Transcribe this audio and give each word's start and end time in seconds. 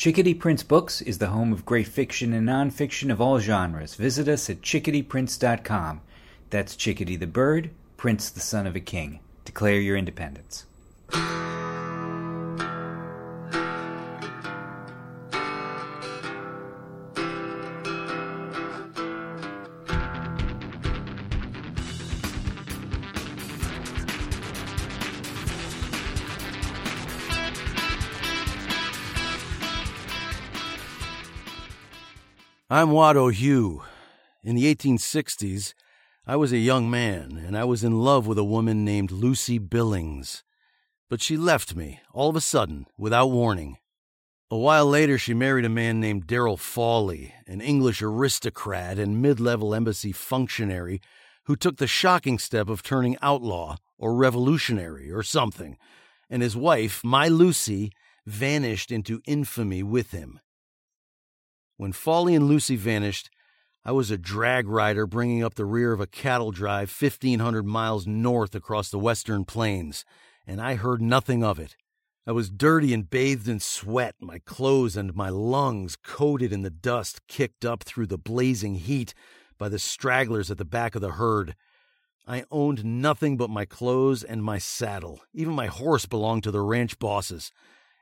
Chickadee 0.00 0.32
Prince 0.32 0.62
Books 0.62 1.02
is 1.02 1.18
the 1.18 1.26
home 1.26 1.52
of 1.52 1.66
great 1.66 1.86
fiction 1.86 2.32
and 2.32 2.48
nonfiction 2.48 3.12
of 3.12 3.20
all 3.20 3.38
genres. 3.38 3.96
Visit 3.96 4.28
us 4.28 4.48
at 4.48 4.62
chickadeeprince.com. 4.62 6.00
That's 6.48 6.74
Chickadee 6.74 7.16
the 7.16 7.26
bird, 7.26 7.68
Prince 7.98 8.30
the 8.30 8.40
son 8.40 8.66
of 8.66 8.74
a 8.74 8.80
king. 8.80 9.20
Declare 9.44 9.80
your 9.80 9.98
independence. 9.98 10.64
I'm 32.80 32.92
Watt 32.92 33.14
O'Hugh. 33.14 33.82
In 34.42 34.56
the 34.56 34.74
1860s, 34.74 35.74
I 36.26 36.36
was 36.36 36.50
a 36.50 36.56
young 36.56 36.90
man, 36.90 37.36
and 37.46 37.54
I 37.54 37.62
was 37.64 37.84
in 37.84 38.00
love 38.00 38.26
with 38.26 38.38
a 38.38 38.42
woman 38.42 38.86
named 38.86 39.10
Lucy 39.10 39.58
Billings. 39.58 40.42
But 41.10 41.20
she 41.20 41.36
left 41.36 41.76
me, 41.76 42.00
all 42.14 42.30
of 42.30 42.36
a 42.36 42.40
sudden, 42.40 42.86
without 42.96 43.26
warning. 43.26 43.76
A 44.50 44.56
while 44.56 44.86
later, 44.86 45.18
she 45.18 45.34
married 45.34 45.66
a 45.66 45.68
man 45.68 46.00
named 46.00 46.26
Darrell 46.26 46.56
Fawley, 46.56 47.34
an 47.46 47.60
English 47.60 48.00
aristocrat 48.00 48.98
and 48.98 49.20
mid 49.20 49.40
level 49.40 49.74
embassy 49.74 50.10
functionary 50.10 51.02
who 51.44 51.56
took 51.56 51.76
the 51.76 51.86
shocking 51.86 52.38
step 52.38 52.70
of 52.70 52.82
turning 52.82 53.18
outlaw 53.20 53.76
or 53.98 54.14
revolutionary 54.14 55.12
or 55.12 55.22
something, 55.22 55.76
and 56.30 56.40
his 56.40 56.56
wife, 56.56 57.04
my 57.04 57.28
Lucy, 57.28 57.92
vanished 58.24 58.90
into 58.90 59.20
infamy 59.26 59.82
with 59.82 60.12
him. 60.12 60.40
When 61.80 61.92
Fawley 61.92 62.34
and 62.34 62.46
Lucy 62.46 62.76
vanished, 62.76 63.30
I 63.86 63.92
was 63.92 64.10
a 64.10 64.18
drag 64.18 64.68
rider 64.68 65.06
bringing 65.06 65.42
up 65.42 65.54
the 65.54 65.64
rear 65.64 65.94
of 65.94 66.00
a 66.00 66.06
cattle 66.06 66.50
drive 66.50 66.94
1,500 66.94 67.62
miles 67.64 68.06
north 68.06 68.54
across 68.54 68.90
the 68.90 68.98
western 68.98 69.46
plains, 69.46 70.04
and 70.46 70.60
I 70.60 70.74
heard 70.74 71.00
nothing 71.00 71.42
of 71.42 71.58
it. 71.58 71.76
I 72.26 72.32
was 72.32 72.50
dirty 72.50 72.92
and 72.92 73.08
bathed 73.08 73.48
in 73.48 73.60
sweat, 73.60 74.14
my 74.20 74.40
clothes 74.40 74.94
and 74.94 75.14
my 75.14 75.30
lungs 75.30 75.96
coated 75.96 76.52
in 76.52 76.60
the 76.60 76.68
dust 76.68 77.26
kicked 77.28 77.64
up 77.64 77.82
through 77.82 78.08
the 78.08 78.18
blazing 78.18 78.74
heat 78.74 79.14
by 79.56 79.70
the 79.70 79.78
stragglers 79.78 80.50
at 80.50 80.58
the 80.58 80.66
back 80.66 80.94
of 80.94 81.00
the 81.00 81.12
herd. 81.12 81.56
I 82.26 82.44
owned 82.50 82.84
nothing 82.84 83.38
but 83.38 83.48
my 83.48 83.64
clothes 83.64 84.22
and 84.22 84.44
my 84.44 84.58
saddle. 84.58 85.22
Even 85.32 85.54
my 85.54 85.68
horse 85.68 86.04
belonged 86.04 86.42
to 86.42 86.50
the 86.50 86.60
ranch 86.60 86.98
bosses. 86.98 87.50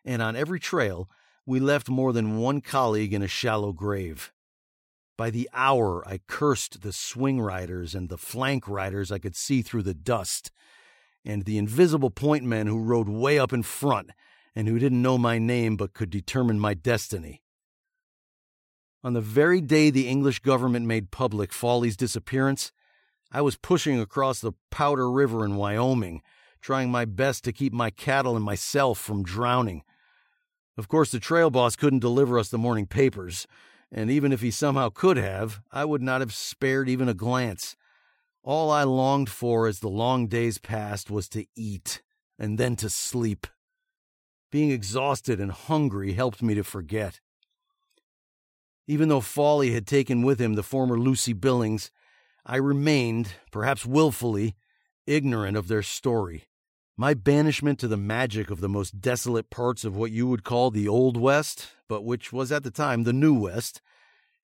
And 0.04 0.20
on 0.20 0.34
every 0.34 0.58
trail, 0.58 1.08
we 1.48 1.58
left 1.58 1.88
more 1.88 2.12
than 2.12 2.36
one 2.36 2.60
colleague 2.60 3.14
in 3.14 3.22
a 3.22 3.26
shallow 3.26 3.72
grave. 3.72 4.34
By 5.16 5.30
the 5.30 5.48
hour, 5.54 6.06
I 6.06 6.20
cursed 6.28 6.82
the 6.82 6.92
swing 6.92 7.40
riders 7.40 7.94
and 7.94 8.10
the 8.10 8.18
flank 8.18 8.68
riders 8.68 9.10
I 9.10 9.18
could 9.18 9.34
see 9.34 9.62
through 9.62 9.84
the 9.84 9.94
dust, 9.94 10.50
and 11.24 11.46
the 11.46 11.56
invisible 11.56 12.10
point 12.10 12.44
men 12.44 12.66
who 12.66 12.82
rode 12.82 13.08
way 13.08 13.38
up 13.38 13.54
in 13.54 13.62
front 13.62 14.10
and 14.54 14.68
who 14.68 14.78
didn't 14.78 15.00
know 15.00 15.16
my 15.16 15.38
name 15.38 15.78
but 15.78 15.94
could 15.94 16.10
determine 16.10 16.60
my 16.60 16.74
destiny. 16.74 17.42
On 19.02 19.14
the 19.14 19.22
very 19.22 19.62
day 19.62 19.88
the 19.88 20.06
English 20.06 20.40
government 20.40 20.84
made 20.84 21.10
public 21.10 21.54
Fawley's 21.54 21.96
disappearance, 21.96 22.72
I 23.32 23.40
was 23.40 23.56
pushing 23.56 23.98
across 23.98 24.40
the 24.40 24.52
Powder 24.70 25.10
River 25.10 25.46
in 25.46 25.56
Wyoming, 25.56 26.20
trying 26.60 26.90
my 26.90 27.06
best 27.06 27.42
to 27.44 27.54
keep 27.54 27.72
my 27.72 27.88
cattle 27.88 28.36
and 28.36 28.44
myself 28.44 28.98
from 28.98 29.22
drowning. 29.22 29.82
Of 30.78 30.86
course, 30.86 31.10
the 31.10 31.18
trail 31.18 31.50
boss 31.50 31.74
couldn't 31.74 31.98
deliver 31.98 32.38
us 32.38 32.50
the 32.50 32.56
morning 32.56 32.86
papers, 32.86 33.48
and 33.90 34.12
even 34.12 34.32
if 34.32 34.42
he 34.42 34.52
somehow 34.52 34.90
could 34.90 35.16
have, 35.16 35.60
I 35.72 35.84
would 35.84 36.02
not 36.02 36.20
have 36.20 36.32
spared 36.32 36.88
even 36.88 37.08
a 37.08 37.14
glance. 37.14 37.76
All 38.44 38.70
I 38.70 38.84
longed 38.84 39.28
for 39.28 39.66
as 39.66 39.80
the 39.80 39.88
long 39.88 40.28
days 40.28 40.58
passed 40.58 41.10
was 41.10 41.28
to 41.30 41.46
eat, 41.56 42.00
and 42.38 42.58
then 42.58 42.76
to 42.76 42.88
sleep. 42.88 43.48
Being 44.52 44.70
exhausted 44.70 45.40
and 45.40 45.50
hungry 45.50 46.12
helped 46.12 46.42
me 46.42 46.54
to 46.54 46.62
forget. 46.62 47.18
Even 48.86 49.08
though 49.08 49.20
Fawley 49.20 49.72
had 49.72 49.86
taken 49.86 50.22
with 50.22 50.40
him 50.40 50.54
the 50.54 50.62
former 50.62 50.96
Lucy 50.96 51.32
Billings, 51.32 51.90
I 52.46 52.56
remained, 52.56 53.34
perhaps 53.50 53.84
wilfully, 53.84 54.54
ignorant 55.08 55.56
of 55.56 55.66
their 55.66 55.82
story. 55.82 56.44
My 57.00 57.14
banishment 57.14 57.78
to 57.78 57.86
the 57.86 57.96
magic 57.96 58.50
of 58.50 58.60
the 58.60 58.68
most 58.68 59.00
desolate 59.00 59.50
parts 59.50 59.84
of 59.84 59.94
what 59.94 60.10
you 60.10 60.26
would 60.26 60.42
call 60.42 60.72
the 60.72 60.88
Old 60.88 61.16
West, 61.16 61.68
but 61.88 62.02
which 62.02 62.32
was 62.32 62.50
at 62.50 62.64
the 62.64 62.72
time 62.72 63.04
the 63.04 63.12
New 63.12 63.38
West, 63.38 63.80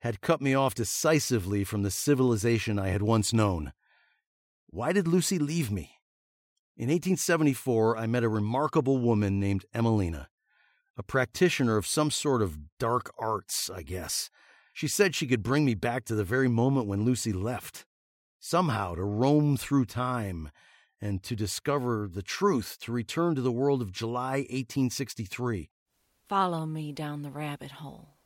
had 0.03 0.21
cut 0.21 0.41
me 0.41 0.55
off 0.55 0.73
decisively 0.73 1.65
from 1.65 1.83
the 1.83 1.91
civilization 1.91 2.79
I 2.79 2.91
had 2.91 3.03
once 3.03 3.33
known. 3.33 3.73
Why 4.69 4.93
did 4.93 5.09
Lucy 5.09 5.37
leave 5.37 5.73
me? 5.73 5.99
In 6.77 6.91
1874, 6.91 7.97
I 7.97 8.07
met 8.07 8.23
a 8.23 8.29
remarkable 8.29 8.99
woman 8.99 9.41
named 9.41 9.65
Emelina, 9.75 10.29
a 10.97 11.03
practitioner 11.03 11.77
of 11.77 11.89
some 11.89 12.13
sort 12.13 12.41
of 12.41 12.79
dark 12.79 13.13
arts, 13.19 13.69
I 13.69 13.83
guess. 13.83 14.31
She 14.73 14.87
said 14.87 15.17
she 15.17 15.27
could 15.27 15.43
bring 15.43 15.65
me 15.65 15.75
back 15.75 16.05
to 16.05 16.15
the 16.15 16.23
very 16.23 16.49
moment 16.49 16.87
when 16.87 17.05
Lucy 17.05 17.33
left, 17.33 17.85
somehow 18.39 18.95
to 18.95 19.03
roam 19.03 19.57
through 19.57 19.87
time 19.87 20.53
and 21.05 21.23
to 21.23 21.37
discover 21.37 22.09
the 22.11 22.23
truth, 22.23 22.79
to 22.81 22.91
return 22.91 23.35
to 23.35 23.43
the 23.43 23.53
world 23.53 23.83
of 23.83 23.93
July 23.93 24.39
1863. 24.49 25.69
Follow 26.31 26.65
me 26.65 26.93
down 26.93 27.21
the 27.21 27.31
rabbit 27.31 27.73
hole. 27.73 28.17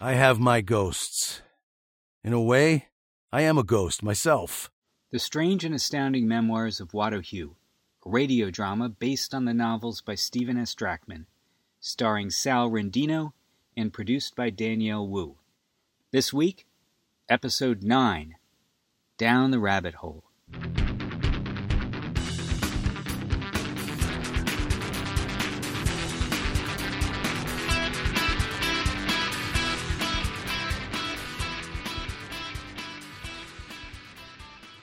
I 0.00 0.14
have 0.14 0.38
my 0.38 0.62
ghosts. 0.62 1.42
In 2.24 2.32
a 2.32 2.40
way, 2.40 2.86
I 3.30 3.42
am 3.42 3.58
a 3.58 3.62
ghost 3.62 4.02
myself. 4.02 4.70
The 5.12 5.20
Strange 5.20 5.64
and 5.64 5.72
Astounding 5.72 6.26
Memoirs 6.26 6.80
of 6.80 6.92
Watt 6.92 7.14
O'Hugh, 7.14 7.54
a 8.04 8.10
radio 8.10 8.50
drama 8.50 8.88
based 8.88 9.34
on 9.34 9.44
the 9.44 9.54
novels 9.54 10.00
by 10.00 10.16
Steven 10.16 10.58
S. 10.58 10.74
Drachman, 10.74 11.26
starring 11.78 12.28
Sal 12.28 12.68
Rendino 12.68 13.32
and 13.76 13.92
produced 13.92 14.34
by 14.34 14.50
Danielle 14.50 15.06
Wu. 15.06 15.36
This 16.10 16.32
week, 16.32 16.66
Episode 17.28 17.84
9 17.84 18.34
Down 19.16 19.52
the 19.52 19.60
Rabbit 19.60 19.94
Hole. 19.94 20.24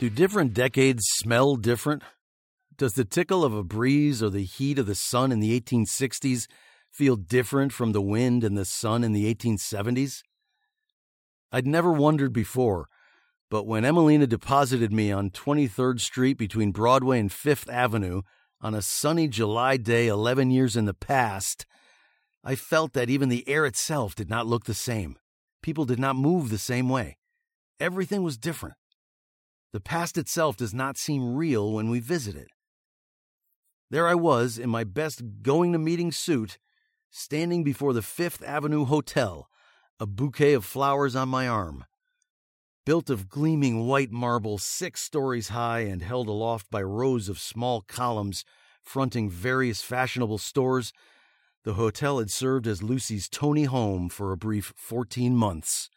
Do 0.03 0.09
different 0.09 0.53
decades 0.53 1.06
smell 1.14 1.56
different? 1.56 2.03
Does 2.78 2.91
the 2.91 3.06
tickle 3.06 3.46
of 3.46 3.53
a 3.53 3.64
breeze 3.64 4.22
or 4.22 4.30
the 4.30 4.44
heat 4.44 4.78
of 4.78 4.86
the 4.86 4.96
sun 4.96 5.31
in 5.31 5.40
the 5.40 5.58
1860s 5.58 6.47
feel 6.91 7.16
different 7.16 7.72
from 7.72 7.94
the 7.94 8.02
wind 8.02 8.44
and 8.44 8.58
the 8.58 8.66
sun 8.66 9.06
in 9.06 9.13
the 9.13 9.34
1870s? 9.34 10.22
I'd 11.53 11.66
never 11.66 11.94
wondered 11.94 12.34
before, 12.34 12.90
but 13.50 13.66
when 13.66 13.84
Emelina 13.84 14.28
deposited 14.28 14.92
me 14.92 15.09
on 15.09 15.30
23rd 15.30 16.02
Street 16.02 16.38
between 16.38 16.74
Broadway 16.74 17.18
and 17.18 17.31
Fifth 17.31 17.69
Avenue 17.69 18.24
on 18.59 18.75
a 18.75 18.81
sunny 18.81 19.30
July 19.30 19.78
day 19.78 20.08
11 20.08 20.52
years 20.52 20.75
in 20.75 20.84
the 20.84 20.94
past, 20.94 21.66
I 22.44 22.56
felt 22.56 22.92
that 22.92 23.09
even 23.09 23.30
the 23.30 23.47
air 23.47 23.66
itself 23.66 24.16
did 24.16 24.30
not 24.30 24.47
look 24.47 24.66
the 24.66 24.74
same. 24.74 25.18
People 25.62 25.86
did 25.86 25.98
not 25.98 26.18
move 26.18 26.50
the 26.50 26.57
same 26.57 26.89
way. 26.89 27.19
Everything 27.80 28.22
was 28.22 28.38
different. 28.38 28.75
The 29.74 29.81
past 29.81 30.20
itself 30.20 30.56
does 30.56 30.74
not 30.74 30.98
seem 30.98 31.36
real 31.36 31.72
when 31.74 31.90
we 31.90 32.00
visit 32.00 32.36
it. 32.36 32.50
There 33.90 34.08
I 34.08 34.14
was 34.14 34.60
in 34.60 34.70
my 34.70 34.84
best 34.84 35.22
going 35.42 35.74
to 35.74 35.80
meeting 35.80 36.12
suit, 36.12 36.60
standing 37.10 37.64
before 37.64 37.92
the 37.92 38.04
Fifth 38.04 38.44
Avenue 38.44 38.86
Hotel, 38.86 39.50
a 40.00 40.06
bouquet 40.06 40.54
of 40.54 40.64
flowers 40.64 41.16
on 41.16 41.30
my 41.30 41.48
arm. 41.48 41.86
Built 42.86 43.10
of 43.10 43.30
gleaming 43.30 43.88
white 43.88 44.12
marble, 44.12 44.58
six 44.60 45.02
stories 45.02 45.50
high, 45.50 45.80
and 45.80 46.04
held 46.04 46.28
aloft 46.28 46.70
by 46.70 46.84
rows 46.84 47.28
of 47.28 47.40
small 47.40 47.81
columns 47.81 48.46
fronting 48.84 49.30
various 49.30 49.81
fashionable 49.81 50.38
stores, 50.38 50.94
the 51.64 51.74
hotel 51.74 52.20
had 52.20 52.30
served 52.30 52.68
as 52.68 52.84
Lucy's 52.84 53.30
Tony 53.30 53.64
home 53.64 54.10
for 54.10 54.31
a 54.31 54.38
brief 54.38 54.74
14 54.75 55.36
months. 55.36 55.90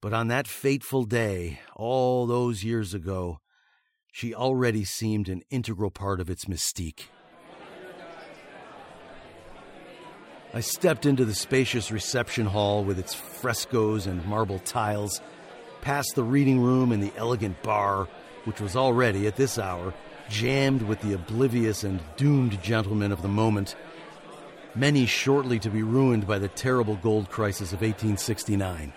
But 0.00 0.14
on 0.14 0.28
that 0.28 0.48
fateful 0.48 1.04
day, 1.04 1.60
all 1.76 2.26
those 2.26 2.64
years 2.64 2.94
ago, 2.94 3.40
she 4.10 4.34
already 4.34 4.82
seemed 4.82 5.28
an 5.28 5.42
integral 5.50 5.90
part 5.90 6.20
of 6.20 6.30
its 6.30 6.46
mystique. 6.46 7.08
I 10.54 10.60
stepped 10.60 11.04
into 11.04 11.24
the 11.24 11.34
spacious 11.34 11.92
reception 11.92 12.46
hall 12.46 12.82
with 12.82 12.98
its 12.98 13.14
frescoes 13.14 14.06
and 14.06 14.24
marble 14.24 14.58
tiles, 14.60 15.20
past 15.82 16.14
the 16.14 16.24
reading 16.24 16.60
room 16.60 16.92
and 16.92 17.02
the 17.02 17.12
elegant 17.16 17.62
bar, 17.62 18.08
which 18.44 18.60
was 18.60 18.76
already, 18.76 19.26
at 19.26 19.36
this 19.36 19.58
hour, 19.58 19.94
jammed 20.30 20.82
with 20.82 21.00
the 21.02 21.12
oblivious 21.12 21.84
and 21.84 22.00
doomed 22.16 22.60
gentlemen 22.62 23.12
of 23.12 23.20
the 23.20 23.28
moment, 23.28 23.76
many 24.74 25.04
shortly 25.04 25.58
to 25.58 25.70
be 25.70 25.82
ruined 25.82 26.26
by 26.26 26.38
the 26.38 26.48
terrible 26.48 26.96
gold 26.96 27.28
crisis 27.28 27.72
of 27.72 27.82
1869. 27.82 28.92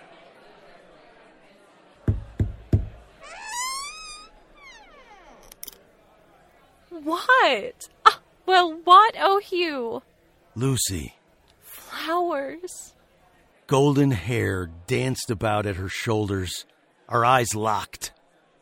What? 7.54 7.90
Ah, 8.04 8.20
well, 8.48 8.80
what, 8.84 9.16
oh 9.20 9.38
Hugh? 9.38 10.02
Lucy. 10.56 11.14
Flowers. 11.62 12.96
Golden 13.68 14.10
hair 14.10 14.72
danced 14.88 15.30
about 15.30 15.68
at 15.68 15.76
her 15.76 15.88
shoulders, 15.88 16.66
our 17.08 17.24
eyes 17.24 17.54
locked. 17.54 18.12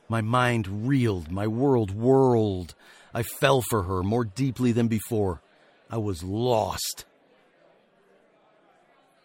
My 0.10 0.20
mind 0.20 0.88
reeled, 0.88 1.32
my 1.32 1.48
world 1.48 1.92
whirled. 1.92 2.76
I 3.14 3.24
fell 3.24 3.62
for 3.62 3.84
her 3.84 4.04
more 4.04 4.26
deeply 4.26 4.74
than 4.74 4.90
before. 4.90 5.42
I 5.90 5.98
was 5.98 6.22
lost. 6.22 7.06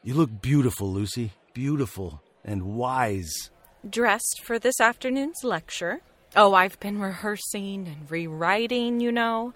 You 0.05 0.15
look 0.15 0.41
beautiful, 0.41 0.93
Lucy. 0.93 1.33
Beautiful 1.55 2.23
and 2.45 2.77
wise. 2.77 3.51
Dressed 3.89 4.43
for 4.45 4.61
this 4.61 4.81
afternoon's 4.81 5.43
lecture. 5.43 6.03
Oh, 6.38 6.53
I've 6.53 6.79
been 6.81 7.00
rehearsing 7.00 7.88
and 7.88 8.11
rewriting, 8.11 9.00
you 9.00 9.11
know. 9.11 9.55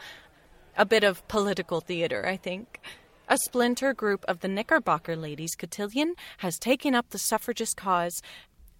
A 0.79 0.87
bit 0.87 1.05
of 1.05 1.29
political 1.29 1.82
theater, 1.82 2.27
I 2.27 2.38
think. 2.38 2.81
A 3.29 3.37
splinter 3.37 3.93
group 3.93 4.25
of 4.27 4.41
the 4.41 4.49
Knickerbocker 4.49 5.15
Ladies 5.15 5.55
Cotillion 5.55 6.15
has 6.38 6.59
taken 6.59 6.94
up 6.94 7.11
the 7.11 7.19
suffragist 7.19 7.77
cause, 7.77 8.23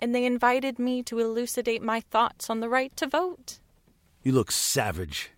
and 0.01 0.15
they 0.15 0.25
invited 0.25 0.79
me 0.79 1.03
to 1.03 1.19
elucidate 1.19 1.83
my 1.83 2.01
thoughts 2.01 2.49
on 2.49 2.61
the 2.61 2.71
right 2.71 2.97
to 2.97 3.07
vote. 3.07 3.59
You 4.23 4.33
look 4.33 4.51
savage. 4.51 5.33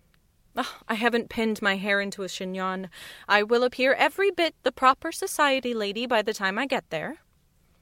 Oh, 0.55 0.77
I 0.87 0.93
haven't 0.93 1.27
pinned 1.27 1.61
my 1.61 1.75
hair 1.75 1.99
into 1.99 2.23
a 2.23 2.29
chignon. 2.29 2.87
I 3.27 3.43
will 3.43 3.63
appear 3.63 3.93
every 3.93 4.31
bit 4.31 4.55
the 4.63 4.71
proper 4.71 5.11
society 5.11 5.73
lady 5.73 6.05
by 6.05 6.21
the 6.21 6.33
time 6.33 6.57
I 6.57 6.65
get 6.65 6.89
there. 6.91 7.17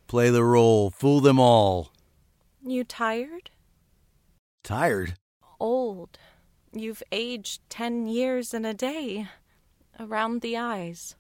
Play 0.07 0.31
the 0.31 0.43
role, 0.43 0.89
fool 0.89 1.19
them 1.19 1.39
all. 1.39 1.91
You 2.65 2.83
tired? 2.83 3.51
Tired? 4.63 5.15
Old. 5.59 6.17
You've 6.71 7.03
aged 7.11 7.61
ten 7.69 8.05
years 8.07 8.53
in 8.53 8.65
a 8.65 8.73
day. 8.73 9.27
Around 9.99 10.41
the 10.41 10.57
eyes. 10.57 11.15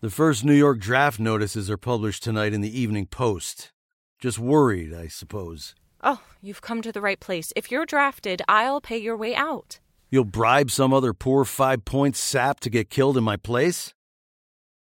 The 0.00 0.10
first 0.10 0.44
New 0.44 0.54
York 0.54 0.78
draft 0.78 1.20
notices 1.20 1.70
are 1.70 1.76
published 1.76 2.22
tonight 2.22 2.52
in 2.52 2.60
the 2.60 2.80
Evening 2.80 3.06
Post. 3.06 3.72
Just 4.18 4.38
worried, 4.38 4.94
I 4.94 5.08
suppose. 5.08 5.74
Oh, 6.02 6.22
you've 6.40 6.62
come 6.62 6.82
to 6.82 6.92
the 6.92 7.00
right 7.00 7.20
place. 7.20 7.52
If 7.56 7.70
you're 7.70 7.86
drafted, 7.86 8.42
I'll 8.48 8.80
pay 8.80 8.98
your 8.98 9.16
way 9.16 9.34
out. 9.34 9.78
You'll 10.10 10.24
bribe 10.24 10.70
some 10.70 10.92
other 10.92 11.12
poor 11.12 11.44
five 11.44 11.84
point 11.84 12.16
sap 12.16 12.60
to 12.60 12.70
get 12.70 12.90
killed 12.90 13.16
in 13.16 13.24
my 13.24 13.36
place? 13.36 13.94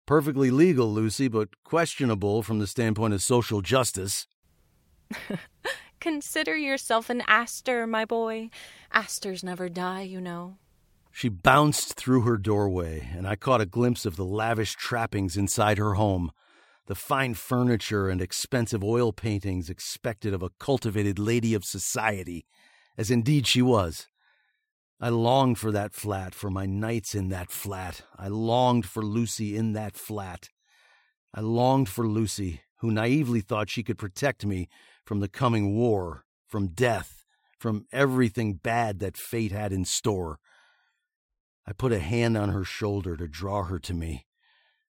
Perfectly 0.06 0.50
legal, 0.50 0.93
Lucy, 0.93 1.29
but 1.29 1.49
questionable 1.64 2.43
from 2.43 2.58
the 2.58 2.67
standpoint 2.67 3.14
of 3.14 3.23
social 3.23 3.61
justice. 3.61 4.26
Consider 6.00 6.56
yourself 6.56 7.11
an 7.11 7.23
aster, 7.26 7.87
my 7.87 8.06
boy. 8.06 8.49
Asters 8.91 9.44
never 9.44 9.69
die, 9.69 10.02
you 10.02 10.20
know. 10.20 10.56
She 11.12 11.29
bounced 11.29 11.94
through 11.94 12.23
her 12.23 12.38
doorway, 12.38 13.11
and 13.14 13.26
I 13.26 13.37
caught 13.37 13.61
a 13.61 13.67
glimpse 13.67 14.06
of 14.06 14.17
the 14.17 14.25
lavish 14.25 14.75
trappings 14.75 15.37
inside 15.37 15.76
her 15.76 15.94
home, 15.94 16.32
the 16.87 16.94
fine 16.94 17.35
furniture 17.35 18.08
and 18.08 18.23
expensive 18.23 18.82
oil 18.82 19.12
paintings 19.12 19.69
expected 19.69 20.32
of 20.32 20.43
a 20.43 20.50
cultivated 20.58 21.19
lady 21.19 21.52
of 21.52 21.64
society, 21.64 22.47
as 22.97 23.11
indeed 23.11 23.47
she 23.47 23.61
was. 23.61 24.08
I 25.00 25.11
longed 25.11 25.58
for 25.58 25.70
that 25.73 25.93
flat, 25.93 26.35
for 26.35 26.50
my 26.50 26.64
nights 26.64 27.14
in 27.14 27.29
that 27.29 27.50
flat. 27.50 28.02
I 28.17 28.29
longed 28.29 28.87
for 28.87 29.02
Lucy 29.02 29.56
in 29.56 29.75
that 29.75 29.97
flat. 29.97 30.49
I 31.35 31.41
longed 31.41 31.88
for 31.88 32.08
Lucy, 32.08 32.62
who 32.79 32.91
naively 32.91 33.41
thought 33.41 33.69
she 33.69 33.82
could 33.82 33.99
protect 33.99 34.47
me 34.47 34.69
from 35.10 35.18
the 35.18 35.26
coming 35.26 35.74
war, 35.74 36.24
from 36.46 36.68
death, 36.68 37.24
from 37.58 37.84
everything 37.90 38.54
bad 38.54 39.00
that 39.00 39.16
fate 39.16 39.50
had 39.50 39.72
in 39.72 39.84
store. 39.84 40.38
I 41.66 41.72
put 41.72 41.90
a 41.90 41.98
hand 41.98 42.36
on 42.36 42.50
her 42.50 42.62
shoulder 42.62 43.16
to 43.16 43.26
draw 43.26 43.64
her 43.64 43.80
to 43.80 43.92
me, 43.92 44.24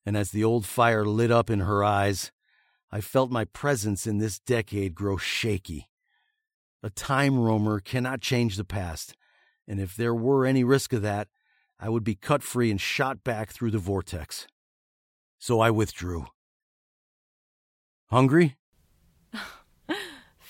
and 0.06 0.16
as 0.16 0.30
the 0.30 0.44
old 0.44 0.68
fire 0.68 1.08
lit 1.08 1.32
up 1.32 1.50
in 1.50 1.62
her 1.62 1.84
eyes, 1.84 2.32
I 2.92 3.02
felt 3.02 3.32
my 3.32 3.46
presence 3.46 4.06
in 4.06 4.20
this 4.20 4.38
decade 4.38 4.94
grow 4.94 5.18
shaky. 5.18 5.90
A 6.84 6.92
time 6.92 7.40
roamer 7.40 7.80
cannot 7.80 8.22
change 8.22 8.58
the 8.58 8.64
past, 8.64 9.16
and 9.68 9.80
if 9.80 9.96
there 9.96 10.14
were 10.14 10.46
any 10.46 10.64
risk 10.64 10.94
of 10.94 11.02
that, 11.02 11.30
I 11.80 11.90
would 11.90 12.04
be 12.04 12.14
cut 12.14 12.44
free 12.44 12.70
and 12.70 12.80
shot 12.80 13.24
back 13.24 13.50
through 13.50 13.72
the 13.72 13.80
vortex. 13.80 14.46
So 15.40 15.62
I 15.62 15.72
withdrew. 15.72 16.28
Hungry? 18.12 18.58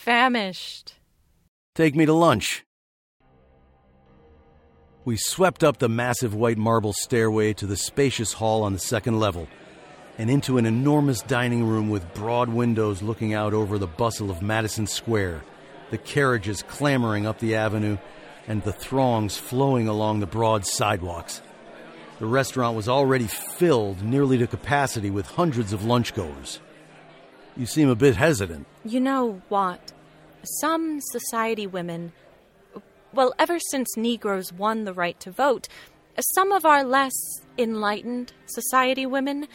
Famished. 0.02 0.96
Take 1.76 1.96
me 1.96 2.08
to 2.08 2.14
lunch. 2.14 2.66
We 5.06 5.16
swept 5.16 5.64
up 5.64 5.78
the 5.78 5.90
massive 5.90 6.34
white 6.34 6.58
marble 6.58 6.92
stairway 6.92 7.54
to 7.54 7.68
the 7.68 7.78
spacious 7.78 8.34
hall 8.34 8.64
on 8.64 8.74
the 8.74 8.80
second 8.80 9.20
level 9.20 9.48
and 10.18 10.32
into 10.32 10.58
an 10.58 10.66
enormous 10.66 11.22
dining 11.22 11.66
room 11.66 11.92
with 11.92 12.16
broad 12.16 12.50
windows 12.50 13.04
looking 13.04 13.36
out 13.36 13.54
over 13.54 13.78
the 13.78 13.86
bustle 13.86 14.32
of 14.32 14.42
Madison 14.42 14.88
Square, 14.88 15.44
the 15.92 16.00
carriages 16.00 16.64
clamoring 16.64 17.28
up 17.28 17.38
the 17.38 17.54
avenue, 17.54 18.00
and 18.48 18.64
the 18.64 18.74
throngs 18.74 19.38
flowing 19.38 19.88
along 19.88 20.20
the 20.20 20.26
broad 20.26 20.66
sidewalks. 20.66 21.44
The 22.18 22.26
restaurant 22.26 22.76
was 22.76 22.90
already 22.90 23.28
filled 23.28 24.02
nearly 24.02 24.40
to 24.40 24.48
capacity 24.48 25.12
with 25.12 25.28
hundreds 25.28 25.74
of 25.74 25.82
lunchgoers. 25.82 26.58
You 27.58 27.66
seem 27.66 27.90
a 27.90 27.96
bit 27.96 28.16
hesitant. 28.16 28.66
You 28.86 29.00
know 29.00 29.42
what? 29.50 29.92
Some 30.60 31.00
society 31.12 31.68
women, 31.68 32.14
well, 33.14 33.34
ever 33.38 33.60
since 33.60 33.96
Negroes 33.98 34.52
won 34.54 34.86
the 34.86 34.94
right 34.94 35.20
to 35.20 35.32
vote, 35.32 35.68
some 36.36 36.52
of 36.52 36.66
our 36.66 36.84
less 36.84 37.14
enlightened 37.58 38.34
society 38.46 39.06
women, 39.06 39.48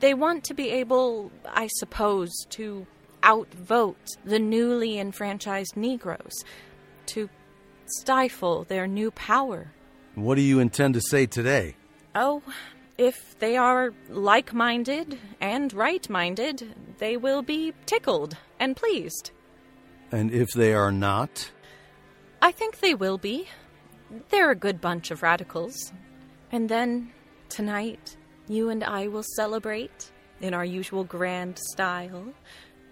they 0.00 0.14
want 0.14 0.44
to 0.44 0.54
be 0.54 0.70
able, 0.70 1.30
I 1.46 1.68
suppose, 1.74 2.30
to 2.50 2.86
outvote 3.22 4.16
the 4.24 4.38
newly 4.38 4.98
enfranchised 4.98 5.76
Negroes, 5.76 6.44
to 7.06 7.28
stifle 7.86 8.64
their 8.64 8.86
new 8.86 9.10
power. 9.10 9.72
What 10.14 10.36
do 10.36 10.42
you 10.42 10.60
intend 10.60 10.94
to 10.94 11.00
say 11.00 11.26
today? 11.26 11.76
Oh, 12.14 12.42
if 12.98 13.38
they 13.38 13.56
are 13.56 13.92
like 14.08 14.52
minded 14.52 15.18
and 15.40 15.72
right 15.72 16.08
minded, 16.08 16.74
they 16.98 17.16
will 17.16 17.42
be 17.42 17.72
tickled 17.86 18.36
and 18.60 18.76
pleased. 18.76 19.30
And 20.12 20.30
if 20.30 20.52
they 20.52 20.74
are 20.74 20.92
not? 20.92 21.50
I 22.40 22.52
think 22.52 22.80
they 22.80 22.94
will 22.94 23.18
be. 23.18 23.48
They're 24.28 24.50
a 24.50 24.56
good 24.56 24.80
bunch 24.80 25.10
of 25.10 25.22
radicals. 25.22 25.92
And 26.52 26.68
then, 26.68 27.10
tonight, 27.48 28.16
you 28.48 28.68
and 28.68 28.84
I 28.84 29.08
will 29.08 29.24
celebrate 29.34 30.12
in 30.40 30.54
our 30.54 30.64
usual 30.64 31.04
grand 31.04 31.58
style. 31.58 32.32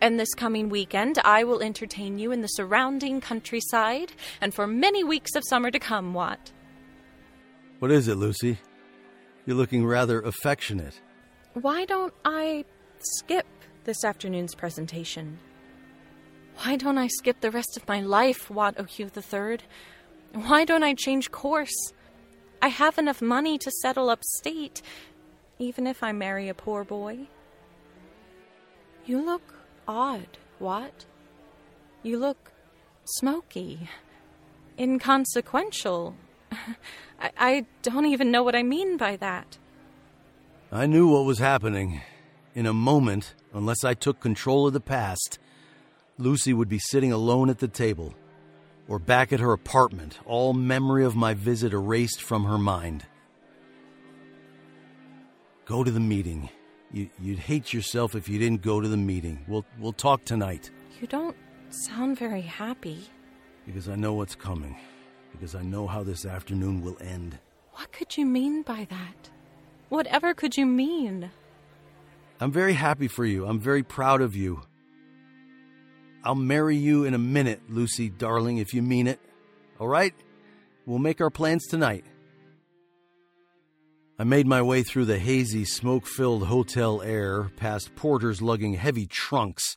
And 0.01 0.19
this 0.19 0.35
coming 0.35 0.69
weekend, 0.69 1.19
I 1.25 1.45
will 1.45 1.63
entertain 1.63 2.19
you 2.19 2.33
in 2.33 2.41
the 2.41 2.49
surrounding 2.49 3.21
countryside 3.21 4.13
and 4.41 4.53
for 4.53 4.67
many 4.67 5.05
weeks 5.05 5.37
of 5.37 5.45
summer 5.49 5.71
to 5.71 5.79
come, 5.79 6.13
What? 6.13 6.51
What 7.79 7.93
is 7.93 8.09
it, 8.09 8.17
Lucy? 8.17 8.59
You're 9.45 9.57
looking 9.57 9.85
rather 9.85 10.21
affectionate. 10.21 11.01
Why 11.55 11.85
don't 11.85 12.15
I 12.25 12.65
skip 13.01 13.47
this 13.85 14.05
afternoon's 14.05 14.55
presentation? 14.55 15.39
Why 16.59 16.77
don't 16.77 16.99
I 16.99 17.09
skip 17.09 17.41
the 17.41 17.51
rest 17.51 17.77
of 17.77 17.89
my 17.89 18.01
life, 18.01 18.51
Watt 18.51 18.79
O'Hugh 18.79 19.11
III? 19.17 19.59
Why 20.35 20.65
don't 20.65 20.85
I 20.85 20.95
change 20.95 21.31
course? 21.31 21.93
I 22.61 22.69
have 22.69 22.99
enough 22.99 23.21
money 23.21 23.59
to 23.59 23.71
settle 23.83 24.11
upstate, 24.11 24.81
even 25.59 25.87
if 25.87 26.03
I 26.03 26.13
marry 26.13 26.49
a 26.49 26.55
poor 26.55 26.85
boy. 26.85 27.27
You 29.05 29.25
look 29.25 29.55
odd, 29.89 30.39
Watt. 30.61 31.07
You 32.05 32.19
look 32.19 32.53
smoky, 33.05 33.89
inconsequential. 34.79 36.15
I, 37.21 37.31
I 37.39 37.67
don't 37.83 38.07
even 38.07 38.31
know 38.31 38.43
what 38.43 38.55
I 38.55 38.63
mean 38.63 38.97
by 38.97 39.17
that. 39.17 39.59
I 40.71 40.87
knew 40.87 41.09
what 41.09 41.25
was 41.25 41.39
happening. 41.39 42.01
In 42.55 42.67
a 42.67 42.73
moment, 42.73 43.35
unless 43.55 43.85
I 43.85 43.95
took 43.95 44.21
control 44.21 44.67
of 44.67 44.73
the 44.73 44.81
past, 44.81 45.39
Lucy 46.19 46.53
would 46.53 46.69
be 46.69 46.79
sitting 46.79 47.13
alone 47.13 47.49
at 47.51 47.59
the 47.59 47.69
table, 47.69 48.15
or 48.89 48.99
back 48.99 49.33
at 49.33 49.41
her 49.41 49.53
apartment, 49.53 50.19
all 50.25 50.53
memory 50.53 51.05
of 51.05 51.17
my 51.17 51.35
visit 51.35 51.73
erased 51.73 52.21
from 52.21 52.45
her 52.45 52.59
mind. 52.59 53.07
Go 55.65 55.85
to 55.85 55.91
the 55.91 56.01
meeting. 56.01 56.51
You, 56.91 57.09
would 57.25 57.39
hate 57.39 57.73
yourself 57.73 58.15
if 58.15 58.29
you 58.29 58.39
didn't 58.39 58.63
go 58.63 58.81
to 58.81 58.89
the 58.89 58.97
meeting. 58.97 59.39
We'll, 59.49 59.65
we'll 59.79 59.95
talk 59.95 60.25
tonight. 60.25 60.71
You 61.01 61.07
don't 61.07 61.37
sound 61.71 62.19
very 62.19 62.43
happy. 62.43 63.09
Because 63.67 63.89
I 63.89 63.95
know 63.95 64.13
what's 64.13 64.35
coming. 64.35 64.77
Because 65.33 65.55
I 65.55 65.63
know 65.63 65.87
how 65.87 66.03
this 66.03 66.25
afternoon 66.25 66.83
will 66.83 66.97
end. 67.01 67.39
What 67.73 67.91
could 67.91 68.17
you 68.17 68.25
mean 68.27 68.63
by 68.63 68.87
that? 68.91 69.31
Whatever 69.89 70.35
could 70.35 70.57
you 70.57 70.67
mean? 70.67 71.31
I'm 72.41 72.53
very 72.53 72.75
happy 72.75 73.09
for 73.09 73.25
you. 73.25 73.47
I'm 73.47 73.61
very 73.61 73.83
proud 73.83 74.21
of 74.21 74.37
you. 74.37 74.63
I'll 76.25 76.35
marry 76.35 76.77
you 76.77 77.05
in 77.05 77.15
a 77.15 77.19
minute, 77.19 77.63
Lucy, 77.69 78.09
darling, 78.09 78.59
if 78.59 78.73
you 78.73 78.83
mean 78.83 79.07
it. 79.07 79.19
All 79.79 79.89
right? 79.89 80.15
We'll 80.87 80.99
make 80.99 81.21
our 81.21 81.31
plans 81.31 81.67
tonight. 81.67 82.05
I 84.19 84.25
made 84.25 84.47
my 84.47 84.63
way 84.63 84.83
through 84.83 85.07
the 85.07 85.19
hazy, 85.19 85.65
smoke 85.65 86.07
filled 86.07 86.47
hotel 86.47 87.03
air, 87.03 87.51
past 87.57 87.95
porters 87.97 88.41
lugging 88.41 88.75
heavy 88.75 89.07
trunks, 89.07 89.77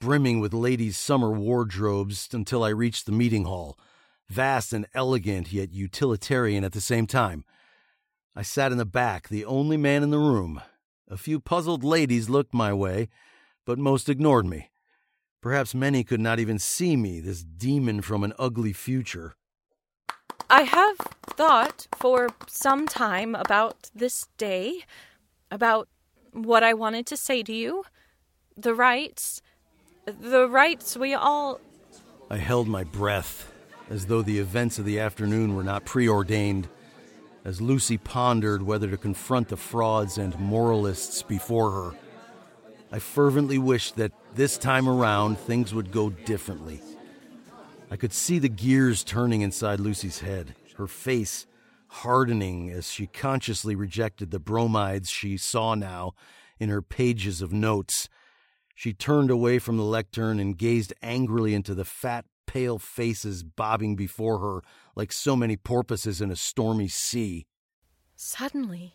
brimming 0.00 0.40
with 0.40 0.52
ladies' 0.52 0.98
summer 0.98 1.30
wardrobes, 1.30 2.28
until 2.32 2.64
I 2.64 2.70
reached 2.70 3.06
the 3.06 3.12
meeting 3.12 3.44
hall, 3.44 3.78
vast 4.28 4.72
and 4.72 4.86
elegant, 4.94 5.52
yet 5.52 5.72
utilitarian 5.72 6.64
at 6.64 6.72
the 6.72 6.80
same 6.80 7.06
time. 7.06 7.44
I 8.36 8.42
sat 8.42 8.72
in 8.72 8.78
the 8.78 8.84
back, 8.84 9.28
the 9.28 9.44
only 9.44 9.76
man 9.76 10.02
in 10.02 10.10
the 10.10 10.18
room. 10.18 10.60
A 11.08 11.16
few 11.16 11.38
puzzled 11.38 11.84
ladies 11.84 12.28
looked 12.28 12.54
my 12.54 12.72
way, 12.72 13.08
but 13.64 13.78
most 13.78 14.08
ignored 14.08 14.46
me. 14.46 14.70
Perhaps 15.40 15.74
many 15.74 16.02
could 16.02 16.20
not 16.20 16.40
even 16.40 16.58
see 16.58 16.96
me, 16.96 17.20
this 17.20 17.44
demon 17.44 18.00
from 18.00 18.24
an 18.24 18.32
ugly 18.38 18.72
future. 18.72 19.36
I 20.48 20.62
have 20.62 20.96
thought 21.26 21.86
for 21.96 22.28
some 22.46 22.86
time 22.86 23.34
about 23.34 23.90
this 23.94 24.26
day, 24.38 24.84
about 25.50 25.88
what 26.32 26.62
I 26.62 26.74
wanted 26.74 27.06
to 27.06 27.16
say 27.16 27.42
to 27.42 27.52
you, 27.52 27.84
the 28.56 28.74
rights, 28.74 29.42
the 30.06 30.48
rights 30.48 30.96
we 30.96 31.14
all. 31.14 31.60
I 32.30 32.38
held 32.38 32.66
my 32.66 32.84
breath, 32.84 33.52
as 33.90 34.06
though 34.06 34.22
the 34.22 34.38
events 34.38 34.78
of 34.78 34.84
the 34.84 35.00
afternoon 35.00 35.54
were 35.54 35.64
not 35.64 35.84
preordained, 35.84 36.68
as 37.44 37.60
Lucy 37.60 37.98
pondered 37.98 38.62
whether 38.62 38.88
to 38.88 38.96
confront 38.96 39.48
the 39.48 39.56
frauds 39.56 40.18
and 40.18 40.38
moralists 40.38 41.22
before 41.22 41.70
her. 41.70 41.92
I 42.90 42.98
fervently 42.98 43.58
wished 43.58 43.96
that 43.96 44.12
this 44.34 44.56
time 44.56 44.88
around 44.88 45.38
things 45.38 45.74
would 45.74 45.90
go 45.90 46.10
differently. 46.10 46.80
I 47.90 47.96
could 47.96 48.12
see 48.12 48.38
the 48.38 48.48
gears 48.48 49.04
turning 49.04 49.42
inside 49.42 49.80
Lucy's 49.80 50.20
head, 50.20 50.54
her 50.76 50.86
face 50.86 51.46
hardening 51.88 52.70
as 52.70 52.90
she 52.90 53.06
consciously 53.06 53.76
rejected 53.76 54.30
the 54.30 54.40
bromides 54.40 55.08
she 55.08 55.36
saw 55.36 55.74
now 55.74 56.12
in 56.58 56.68
her 56.68 56.82
pages 56.82 57.40
of 57.40 57.52
notes. 57.52 58.08
She 58.74 58.92
turned 58.92 59.30
away 59.30 59.58
from 59.60 59.76
the 59.76 59.84
lectern 59.84 60.40
and 60.40 60.58
gazed 60.58 60.92
angrily 61.02 61.54
into 61.54 61.74
the 61.74 61.84
fat, 61.84 62.24
pale 62.46 62.78
faces 62.78 63.42
bobbing 63.42 63.96
before 63.96 64.38
her 64.38 64.62
like 64.96 65.12
so 65.12 65.36
many 65.36 65.56
porpoises 65.56 66.20
in 66.20 66.30
a 66.30 66.36
stormy 66.36 66.88
sea. 66.88 67.46
Suddenly, 68.16 68.94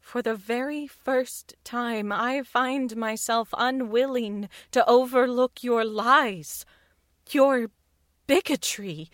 for 0.00 0.22
the 0.22 0.34
very 0.34 0.86
first 0.86 1.54
time, 1.64 2.12
I 2.12 2.42
find 2.42 2.96
myself 2.96 3.48
unwilling 3.56 4.48
to 4.70 4.88
overlook 4.88 5.64
your 5.64 5.84
lies, 5.84 6.64
your 7.30 7.70
bigotry, 8.26 9.10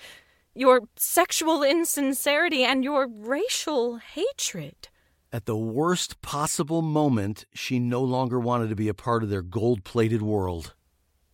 your 0.55 0.83
sexual 0.97 1.63
insincerity, 1.63 2.63
and 2.63 2.85
your 2.85 3.09
racial 3.09 3.97
hatred. 3.97 4.89
At 5.33 5.47
the 5.47 5.57
worst 5.57 6.21
possible 6.21 6.83
moment, 6.83 7.47
she 7.55 7.79
no 7.79 8.03
longer 8.03 8.39
wanted 8.39 8.69
to 8.69 8.77
be 8.77 8.89
a 8.89 8.95
part 8.95 9.23
of 9.23 9.31
their 9.31 9.41
gold 9.41 9.85
plated 9.85 10.21
world. 10.21 10.75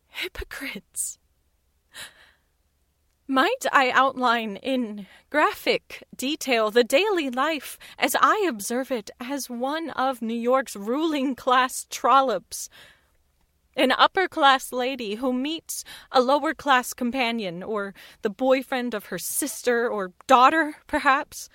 Hypocrites! 0.07 1.18
Might 3.31 3.67
I 3.71 3.91
outline 3.91 4.57
in 4.57 5.07
graphic 5.29 6.03
detail 6.17 6.71
the 6.71 6.83
daily 6.83 7.29
life 7.29 7.79
as 7.99 8.17
I 8.19 8.47
observe 8.49 8.91
it 8.91 9.11
as 9.21 9.51
one 9.51 9.91
of 9.91 10.23
New 10.23 10.33
York's 10.33 10.75
ruling 10.75 11.35
class 11.35 11.87
trollops? 11.91 12.71
An 13.77 13.93
upper 13.93 14.29
class 14.29 14.73
lady 14.73 15.17
who 15.17 15.35
meets 15.35 15.85
a 16.11 16.23
lower 16.23 16.55
class 16.55 16.95
companion, 16.95 17.63
or 17.63 17.93
the 18.23 18.31
boyfriend 18.31 18.95
of 18.95 19.07
her 19.07 19.19
sister 19.19 19.87
or 19.87 20.13
daughter, 20.27 20.77
perhaps. 20.87 21.51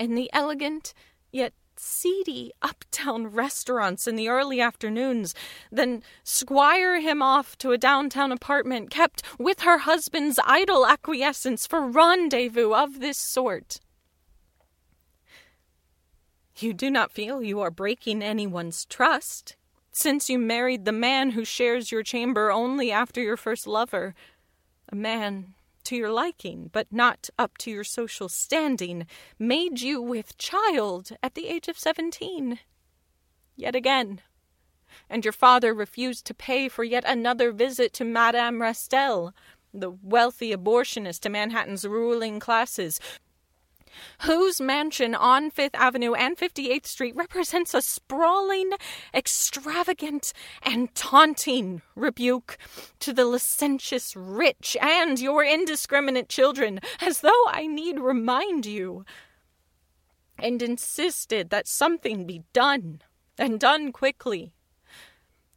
In 0.00 0.16
the 0.16 0.28
elegant 0.32 0.92
yet 1.30 1.52
seedy 1.80 2.52
uptown 2.60 3.26
restaurants 3.26 4.06
in 4.06 4.16
the 4.16 4.28
early 4.28 4.60
afternoons, 4.60 5.34
then 5.72 6.02
squire 6.22 7.00
him 7.00 7.22
off 7.22 7.56
to 7.58 7.72
a 7.72 7.78
downtown 7.78 8.30
apartment 8.30 8.90
kept 8.90 9.22
with 9.38 9.60
her 9.60 9.78
husband's 9.78 10.38
idle 10.44 10.86
acquiescence 10.86 11.66
for 11.66 11.86
rendezvous 11.86 12.72
of 12.72 13.00
this 13.00 13.18
sort. 13.18 13.80
You 16.56 16.74
do 16.74 16.90
not 16.90 17.12
feel 17.12 17.42
you 17.42 17.60
are 17.60 17.70
breaking 17.70 18.22
anyone's 18.22 18.84
trust, 18.84 19.56
since 19.90 20.28
you 20.28 20.38
married 20.38 20.84
the 20.84 20.92
man 20.92 21.30
who 21.30 21.44
shares 21.44 21.90
your 21.90 22.02
chamber 22.02 22.52
only 22.52 22.92
after 22.92 23.22
your 23.22 23.38
first 23.38 23.66
lover, 23.66 24.14
a 24.90 24.96
man 24.96 25.54
to 25.90 25.96
your 25.96 26.12
liking, 26.12 26.70
but 26.72 26.86
not 26.92 27.28
up 27.36 27.58
to 27.58 27.68
your 27.68 27.82
social 27.82 28.28
standing, 28.28 29.08
made 29.40 29.80
you 29.80 30.00
with 30.00 30.38
child 30.38 31.10
at 31.20 31.34
the 31.34 31.48
age 31.48 31.66
of 31.66 31.76
seventeen. 31.76 32.60
Yet 33.56 33.74
again. 33.74 34.20
And 35.08 35.24
your 35.24 35.32
father 35.32 35.74
refused 35.74 36.26
to 36.26 36.34
pay 36.34 36.68
for 36.68 36.84
yet 36.84 37.02
another 37.04 37.50
visit 37.50 37.92
to 37.94 38.04
Madame 38.04 38.60
Restell, 38.60 39.32
the 39.74 39.90
wealthy 39.90 40.54
abortionist 40.54 41.22
to 41.22 41.28
Manhattan's 41.28 41.84
ruling 41.84 42.38
classes, 42.38 43.00
whose 44.20 44.60
mansion 44.60 45.14
on 45.14 45.50
Fifth 45.50 45.74
Avenue 45.74 46.14
and 46.14 46.36
58th 46.36 46.86
Street 46.86 47.16
represents 47.16 47.74
a 47.74 47.82
sprawling, 47.82 48.70
extravagant, 49.14 50.32
and 50.62 50.94
taunting 50.94 51.82
rebuke 51.94 52.58
to 53.00 53.12
the 53.12 53.24
licentious 53.24 54.14
rich 54.16 54.76
and 54.80 55.18
your 55.18 55.44
indiscriminate 55.44 56.28
children, 56.28 56.80
as 57.00 57.20
though 57.20 57.44
I 57.48 57.66
need 57.66 57.98
remind 57.98 58.66
you, 58.66 59.04
and 60.38 60.62
insisted 60.62 61.50
that 61.50 61.68
something 61.68 62.26
be 62.26 62.44
done, 62.52 63.02
and 63.38 63.60
done 63.60 63.92
quickly, 63.92 64.52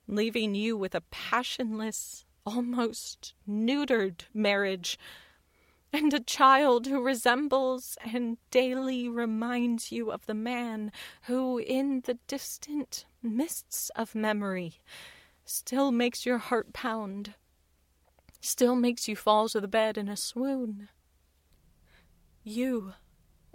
leaving 0.07 0.55
you 0.55 0.77
with 0.77 0.93
a 0.93 1.01
passionless, 1.11 2.25
almost 2.45 3.33
neutered 3.47 4.21
marriage 4.33 4.97
and 5.93 6.11
a 6.11 6.19
child 6.19 6.87
who 6.87 6.99
resembles 6.99 7.97
and 8.03 8.37
daily 8.49 9.07
reminds 9.07 9.91
you 9.91 10.11
of 10.11 10.25
the 10.25 10.33
man 10.33 10.91
who, 11.23 11.59
in 11.59 12.01
the 12.05 12.17
distant 12.27 13.05
mists 13.21 13.91
of 13.95 14.15
memory, 14.15 14.81
still 15.45 15.91
makes 15.91 16.25
your 16.25 16.39
heart 16.39 16.73
pound, 16.73 17.35
still 18.41 18.75
makes 18.75 19.07
you 19.07 19.15
fall 19.15 19.47
to 19.47 19.61
the 19.61 19.67
bed 19.67 19.95
in 19.95 20.09
a 20.09 20.17
swoon. 20.17 20.89
You, 22.43 22.93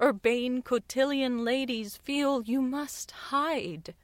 urbane 0.00 0.62
cotillion 0.62 1.44
ladies, 1.44 1.96
feel 1.96 2.42
you 2.42 2.62
must 2.62 3.10
hide, 3.10 3.94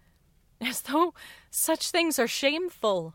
as 0.61 0.83
though 0.83 1.14
such 1.50 1.91
things 1.91 2.19
are 2.19 2.26
shameful 2.26 3.14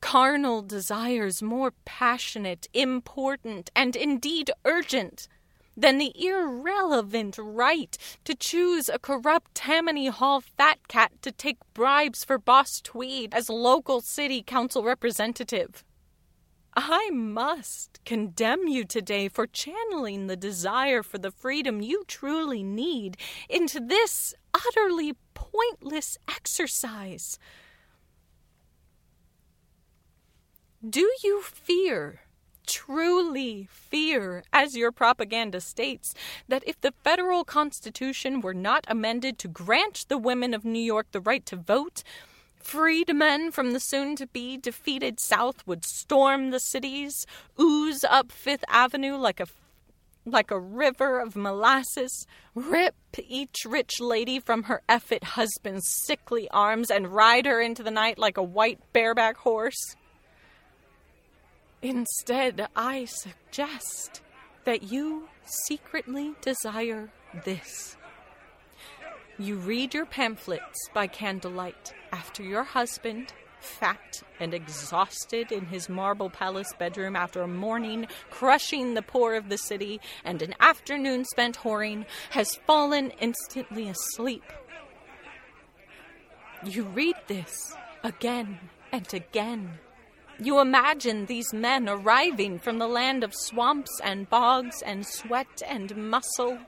carnal 0.00 0.62
desires 0.62 1.42
more 1.42 1.72
passionate, 1.84 2.68
important, 2.72 3.70
and 3.74 3.96
indeed 3.96 4.50
urgent 4.64 5.28
than 5.76 5.98
the 5.98 6.12
irrelevant 6.16 7.36
right 7.38 7.96
to 8.24 8.34
choose 8.34 8.88
a 8.88 8.98
corrupt 8.98 9.54
Tammany 9.54 10.06
Hall 10.06 10.40
fat 10.40 10.86
cat 10.88 11.12
to 11.22 11.32
take 11.32 11.58
bribes 11.74 12.24
for 12.24 12.38
Boss 12.38 12.80
Tweed 12.80 13.34
as 13.34 13.48
local 13.50 14.00
city 14.00 14.42
council 14.42 14.84
representative. 14.84 15.84
I 16.76 17.10
must 17.10 18.00
condemn 18.04 18.66
you 18.66 18.84
today 18.84 19.28
for 19.28 19.46
channeling 19.46 20.26
the 20.26 20.36
desire 20.36 21.04
for 21.04 21.18
the 21.18 21.30
freedom 21.30 21.80
you 21.80 22.04
truly 22.08 22.64
need 22.64 23.16
into 23.48 23.78
this 23.78 24.34
utterly 24.52 25.14
pointless 25.34 26.18
exercise 26.28 27.38
Do 30.88 31.10
you 31.22 31.40
fear, 31.40 32.20
truly 32.66 33.66
fear, 33.70 34.44
as 34.52 34.76
your 34.76 34.92
propaganda 34.92 35.62
states, 35.62 36.14
that 36.46 36.62
if 36.66 36.78
the 36.78 36.92
federal 37.02 37.42
constitution 37.42 38.42
were 38.42 38.52
not 38.52 38.84
amended 38.86 39.38
to 39.38 39.48
grant 39.48 40.04
the 40.08 40.18
women 40.18 40.52
of 40.52 40.62
New 40.62 40.82
York 40.82 41.06
the 41.12 41.22
right 41.22 41.46
to 41.46 41.56
vote, 41.56 42.02
freedmen 42.58 43.50
from 43.50 43.72
the 43.72 43.80
soon 43.80 44.14
to 44.16 44.26
be 44.26 44.58
defeated 44.58 45.20
South 45.20 45.66
would 45.66 45.86
storm 45.86 46.50
the 46.50 46.60
cities, 46.60 47.24
ooze 47.58 48.04
up 48.04 48.30
Fifth 48.30 48.64
Avenue 48.68 49.16
like 49.16 49.40
a 49.40 49.46
like 50.26 50.50
a 50.50 50.60
river 50.60 51.18
of 51.18 51.34
molasses, 51.34 52.26
rip 52.54 52.94
each 53.18 53.64
rich 53.66 54.00
lady 54.00 54.38
from 54.38 54.64
her 54.64 54.82
effete 54.86 55.24
husband's 55.24 55.88
sickly 55.88 56.46
arms 56.50 56.90
and 56.90 57.14
ride 57.14 57.46
her 57.46 57.60
into 57.60 57.82
the 57.82 57.90
night 57.90 58.18
like 58.18 58.36
a 58.36 58.42
white 58.42 58.80
bareback 58.92 59.38
horse. 59.38 59.96
Instead, 61.84 62.66
I 62.74 63.04
suggest 63.04 64.22
that 64.64 64.84
you 64.84 65.28
secretly 65.44 66.32
desire 66.40 67.10
this. 67.44 67.98
You 69.38 69.56
read 69.56 69.92
your 69.92 70.06
pamphlets 70.06 70.88
by 70.94 71.08
candlelight 71.08 71.92
after 72.10 72.42
your 72.42 72.62
husband 72.62 73.34
fat 73.60 74.22
and 74.40 74.54
exhausted 74.54 75.52
in 75.52 75.66
his 75.66 75.90
marble 75.90 76.30
palace 76.30 76.72
bedroom 76.78 77.16
after 77.16 77.42
a 77.42 77.48
morning 77.48 78.06
crushing 78.30 78.94
the 78.94 79.02
poor 79.02 79.34
of 79.34 79.50
the 79.50 79.58
city 79.58 80.00
and 80.24 80.40
an 80.40 80.54
afternoon 80.60 81.26
spent 81.26 81.58
whoring, 81.58 82.06
has 82.30 82.56
fallen 82.66 83.10
instantly 83.20 83.90
asleep. 83.90 84.44
You 86.64 86.84
read 86.84 87.16
this 87.26 87.76
again 88.02 88.58
and 88.90 89.12
again. 89.12 89.80
You 90.40 90.60
imagine 90.60 91.26
these 91.26 91.52
men 91.52 91.88
arriving 91.88 92.58
from 92.58 92.78
the 92.78 92.88
land 92.88 93.22
of 93.22 93.34
swamps 93.34 94.00
and 94.02 94.28
bogs 94.28 94.82
and 94.82 95.06
sweat 95.06 95.62
and 95.66 95.96
muscle 95.96 96.58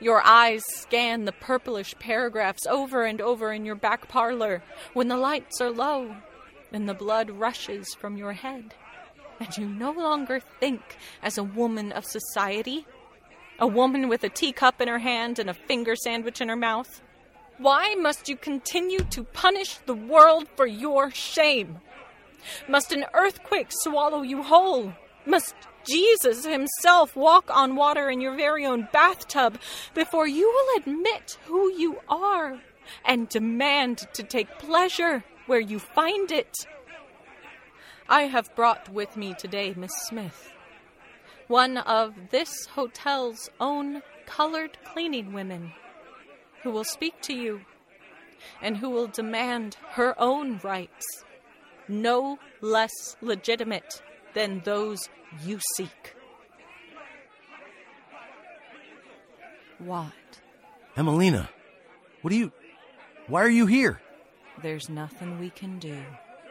your 0.00 0.22
eyes 0.24 0.62
scan 0.66 1.24
the 1.24 1.32
purplish 1.32 1.94
paragraphs 1.98 2.66
over 2.66 3.04
and 3.04 3.20
over 3.20 3.52
in 3.52 3.64
your 3.64 3.74
back 3.74 4.08
parlor 4.08 4.62
when 4.94 5.08
the 5.08 5.16
lights 5.16 5.60
are 5.60 5.70
low 5.70 6.16
and 6.72 6.88
the 6.88 6.94
blood 6.94 7.30
rushes 7.30 7.94
from 7.94 8.16
your 8.16 8.32
head, 8.32 8.74
and 9.38 9.56
you 9.56 9.66
no 9.66 9.92
longer 9.92 10.40
think 10.40 10.82
as 11.22 11.38
a 11.38 11.44
woman 11.44 11.92
of 11.92 12.04
society, 12.04 12.86
a 13.58 13.66
woman 13.66 14.08
with 14.08 14.24
a 14.24 14.28
teacup 14.28 14.80
in 14.80 14.88
her 14.88 14.98
hand 14.98 15.38
and 15.38 15.48
a 15.48 15.54
finger 15.54 15.94
sandwich 15.94 16.40
in 16.40 16.48
her 16.48 16.56
mouth. 16.56 17.00
Why 17.58 17.94
must 17.94 18.28
you 18.28 18.36
continue 18.36 19.00
to 19.10 19.24
punish 19.24 19.78
the 19.86 19.94
world 19.94 20.48
for 20.56 20.66
your 20.66 21.10
shame? 21.10 21.80
Must 22.68 22.92
an 22.92 23.04
earthquake 23.14 23.68
swallow 23.70 24.22
you 24.22 24.42
whole? 24.42 24.92
Must 25.24 25.54
Jesus 25.88 26.44
himself 26.44 27.14
walk 27.14 27.50
on 27.50 27.76
water 27.76 28.10
in 28.10 28.20
your 28.20 28.36
very 28.36 28.66
own 28.66 28.88
bathtub 28.92 29.58
before 29.94 30.26
you 30.26 30.46
will 30.46 30.82
admit 30.82 31.38
who 31.46 31.72
you 31.72 32.00
are 32.08 32.60
and 33.04 33.28
demand 33.28 34.06
to 34.14 34.22
take 34.22 34.58
pleasure 34.58 35.24
where 35.46 35.60
you 35.60 35.78
find 35.78 36.30
it. 36.30 36.54
I 38.08 38.22
have 38.22 38.54
brought 38.54 38.88
with 38.88 39.16
me 39.16 39.34
today 39.34 39.74
Miss 39.76 39.92
Smith, 40.06 40.52
one 41.48 41.76
of 41.76 42.14
this 42.30 42.66
hotel's 42.66 43.50
own 43.60 44.02
colored 44.26 44.78
cleaning 44.84 45.32
women, 45.32 45.72
who 46.62 46.70
will 46.70 46.84
speak 46.84 47.20
to 47.22 47.34
you 47.34 47.62
and 48.60 48.76
who 48.76 48.90
will 48.90 49.08
demand 49.08 49.76
her 49.92 50.14
own 50.20 50.60
rights, 50.62 51.24
no 51.88 52.38
less 52.60 53.16
legitimate 53.20 54.02
than 54.34 54.60
those 54.64 55.08
you 55.44 55.60
seek. 55.76 56.14
What? 59.78 60.12
Emelina, 60.96 61.48
what 62.22 62.32
are 62.32 62.36
you. 62.36 62.52
Why 63.28 63.42
are 63.42 63.50
you 63.50 63.66
here? 63.66 64.00
There's 64.62 64.88
nothing 64.88 65.38
we 65.38 65.50
can 65.50 65.78
do. 65.78 65.98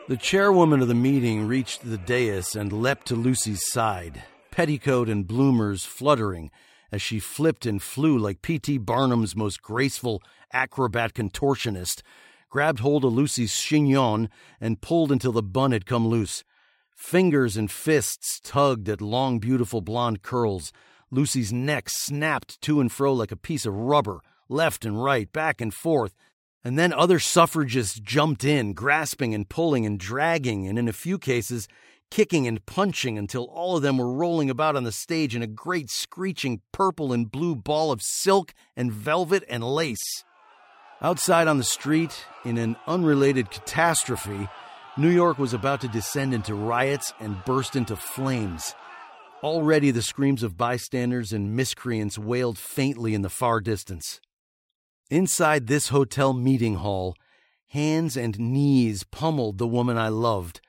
The 0.08 0.18
chairwoman 0.18 0.82
of 0.82 0.88
the 0.88 0.94
meeting 0.94 1.48
reached 1.48 1.84
the 1.84 1.98
dais 1.98 2.56
and 2.56 2.72
leapt 2.72 3.08
to 3.08 3.16
Lucy's 3.16 3.64
side, 3.72 4.24
petticoat 4.52 5.10
and 5.10 5.26
bloomers 5.26 5.84
fluttering 5.84 6.52
as 6.92 7.02
she 7.02 7.20
flipped 7.20 7.66
and 7.66 7.82
flew 7.82 8.18
like 8.18 8.44
P.T. 8.44 8.78
Barnum's 8.78 9.36
most 9.36 9.64
graceful 9.64 10.22
acrobat 10.54 11.16
contortionist, 11.16 12.04
grabbed 12.50 12.80
hold 12.80 13.06
of 13.06 13.14
Lucy's 13.14 13.54
chignon 13.54 14.30
and 14.60 14.82
pulled 14.82 15.12
until 15.12 15.32
the 15.32 15.44
bun 15.44 15.72
had 15.72 15.86
come 15.86 16.08
loose. 16.08 16.44
Fingers 16.96 17.58
and 17.58 17.70
fists 17.70 18.40
tugged 18.44 18.88
at 18.90 19.02
long, 19.02 19.40
beautiful 19.40 19.82
blonde 19.82 20.22
curls. 20.22 20.72
Lucy's 21.12 21.54
neck 21.54 21.90
snapped 21.90 22.60
to 22.62 22.80
and 22.80 22.92
fro 22.92 23.14
like 23.14 23.32
a 23.32 23.38
piece 23.38 23.66
of 23.66 23.76
rubber, 23.76 24.22
left 24.50 24.86
and 24.86 25.04
right, 25.04 25.32
back 25.32 25.62
and 25.62 25.74
forth. 25.74 26.16
And 26.64 26.80
then 26.80 26.92
other 26.92 27.20
suffragists 27.20 28.00
jumped 28.00 28.44
in, 28.44 28.74
grasping 28.74 29.36
and 29.36 29.48
pulling 29.48 29.86
and 29.86 30.00
dragging, 30.00 30.68
and 30.68 30.80
in 30.80 30.88
a 30.88 30.94
few 30.94 31.20
cases, 31.20 31.68
kicking 32.10 32.48
and 32.48 32.66
punching 32.66 33.18
until 33.18 33.46
all 33.46 33.78
of 33.78 33.84
them 33.84 33.98
were 33.98 34.12
rolling 34.12 34.50
about 34.50 34.76
on 34.76 34.84
the 34.84 34.92
stage 34.92 35.36
in 35.36 35.42
a 35.42 35.48
great 35.48 35.90
screeching 35.90 36.62
purple 36.72 37.14
and 37.14 37.32
blue 37.32 37.56
ball 37.56 37.92
of 37.92 38.02
silk 38.02 38.54
and 38.76 38.92
velvet 38.92 39.44
and 39.48 39.64
lace. 39.64 40.25
Outside 41.06 41.48
on 41.48 41.60
the 41.60 41.64
street, 41.64 42.26
in 42.46 42.58
an 42.58 42.78
unrelated 42.88 43.52
catastrophe, 43.52 44.50
New 44.98 45.12
York 45.12 45.38
was 45.38 45.54
about 45.54 45.82
to 45.82 45.88
descend 45.88 46.34
into 46.34 46.56
riots 46.56 47.14
and 47.20 47.46
burst 47.46 47.76
into 47.76 47.96
flames. 47.96 48.74
Already 49.44 49.92
the 49.92 50.02
screams 50.02 50.42
of 50.42 50.58
bystanders 50.58 51.32
and 51.32 51.56
miscreants 51.56 52.18
wailed 52.18 52.58
faintly 52.58 53.14
in 53.14 53.22
the 53.22 53.30
far 53.30 53.62
distance. 53.62 54.20
Inside 55.12 55.68
this 55.68 55.90
hotel 55.90 56.34
meeting 56.34 56.78
hall, 56.78 57.14
hands 57.68 58.18
and 58.18 58.40
knees 58.40 59.04
pummeled 59.04 59.60
the 59.60 59.68
woman 59.68 60.00
I 60.00 60.08
loved. 60.08 60.60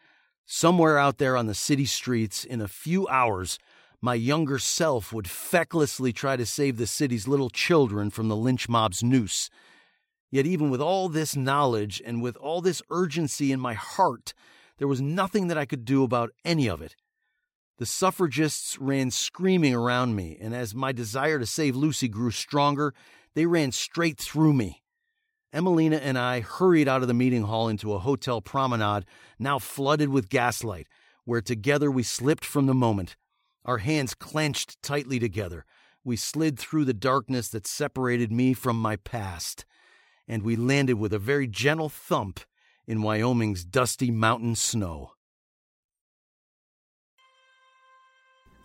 Somewhere 0.44 0.98
out 0.98 1.16
there 1.16 1.38
on 1.38 1.46
the 1.46 1.54
city 1.54 1.86
streets, 1.86 2.44
in 2.44 2.60
a 2.60 2.68
few 2.68 3.08
hours, 3.08 3.58
my 4.02 4.12
younger 4.12 4.58
self 4.58 5.14
would 5.14 5.24
fecklessly 5.24 6.14
try 6.14 6.36
to 6.36 6.44
save 6.44 6.76
the 6.76 6.86
city's 6.86 7.26
little 7.26 7.48
children 7.48 8.10
from 8.10 8.28
the 8.28 8.36
lynch 8.36 8.68
mob's 8.68 9.02
noose 9.02 9.48
Yet, 10.30 10.46
even 10.46 10.70
with 10.70 10.80
all 10.80 11.08
this 11.08 11.36
knowledge 11.36 12.02
and 12.04 12.20
with 12.20 12.36
all 12.36 12.60
this 12.60 12.82
urgency 12.90 13.52
in 13.52 13.60
my 13.60 13.74
heart, 13.74 14.34
there 14.78 14.88
was 14.88 15.00
nothing 15.00 15.48
that 15.48 15.58
I 15.58 15.66
could 15.66 15.84
do 15.84 16.02
about 16.02 16.30
any 16.44 16.68
of 16.68 16.82
it. 16.82 16.96
The 17.78 17.86
suffragists 17.86 18.78
ran 18.78 19.10
screaming 19.10 19.74
around 19.74 20.16
me, 20.16 20.36
and 20.40 20.54
as 20.54 20.74
my 20.74 20.92
desire 20.92 21.38
to 21.38 21.46
save 21.46 21.76
Lucy 21.76 22.08
grew 22.08 22.30
stronger, 22.30 22.94
they 23.34 23.46
ran 23.46 23.70
straight 23.70 24.18
through 24.18 24.54
me. 24.54 24.82
Emelina 25.54 26.00
and 26.02 26.18
I 26.18 26.40
hurried 26.40 26.88
out 26.88 27.02
of 27.02 27.08
the 27.08 27.14
meeting 27.14 27.42
hall 27.42 27.68
into 27.68 27.92
a 27.92 27.98
hotel 27.98 28.40
promenade, 28.40 29.04
now 29.38 29.58
flooded 29.58 30.08
with 30.08 30.28
gaslight, 30.28 30.88
where 31.24 31.40
together 31.40 31.90
we 31.90 32.02
slipped 32.02 32.44
from 32.44 32.66
the 32.66 32.74
moment. 32.74 33.16
Our 33.64 33.78
hands 33.78 34.14
clenched 34.14 34.82
tightly 34.82 35.18
together. 35.18 35.64
We 36.02 36.16
slid 36.16 36.58
through 36.58 36.84
the 36.86 36.94
darkness 36.94 37.48
that 37.48 37.66
separated 37.66 38.32
me 38.32 38.54
from 38.54 38.80
my 38.80 38.96
past 38.96 39.64
and 40.28 40.42
we 40.42 40.56
landed 40.56 40.94
with 40.94 41.12
a 41.12 41.18
very 41.18 41.46
gentle 41.46 41.88
thump 41.88 42.40
in 42.86 43.02
Wyoming's 43.02 43.64
dusty 43.64 44.10
mountain 44.10 44.54
snow. 44.54 45.12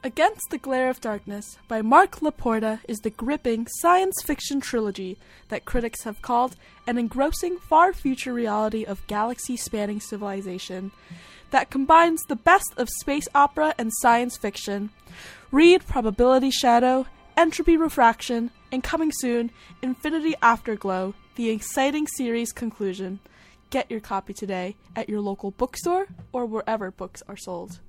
Against 0.04 0.50
the 0.50 0.58
Glare 0.58 0.90
of 0.90 1.00
Darkness 1.00 1.60
by 1.68 1.84
Mark 1.84 2.22
Laporta 2.22 2.80
is 2.88 3.02
the 3.02 3.12
gripping 3.12 3.68
science 3.68 4.20
fiction 4.24 4.60
trilogy 4.60 5.20
that 5.50 5.66
critics 5.66 6.04
have 6.06 6.24
called 6.24 6.56
an 6.88 6.98
engrossing 6.98 7.60
far 7.60 7.94
future 7.94 8.34
reality 8.34 8.84
of 8.84 9.06
galaxy 9.06 9.56
spanning 9.56 10.00
civilization 10.00 10.92
that 11.52 11.70
combines 11.70 12.24
the 12.24 12.36
best 12.36 12.74
of 12.78 12.90
space 12.90 13.28
opera 13.36 13.76
and 13.78 13.92
science 14.00 14.38
fiction. 14.38 14.90
Read 15.52 15.86
Probability 15.86 16.50
Shadow, 16.50 17.06
Entropy 17.38 17.78
Refraction, 17.78 18.50
and 18.72 18.84
coming 18.84 19.12
soon, 19.14 19.52
Infinity 19.84 20.34
Afterglow, 20.42 21.14
the 21.36 21.50
exciting 21.50 22.08
series 22.08 22.52
conclusion. 22.52 23.20
Get 23.70 23.90
your 23.90 24.02
copy 24.02 24.34
today 24.34 24.76
at 24.96 25.08
your 25.08 25.22
local 25.22 25.52
bookstore 25.52 26.08
or 26.34 26.46
wherever 26.46 26.92
books 26.92 27.24
are 27.28 27.38
sold. 27.38 27.80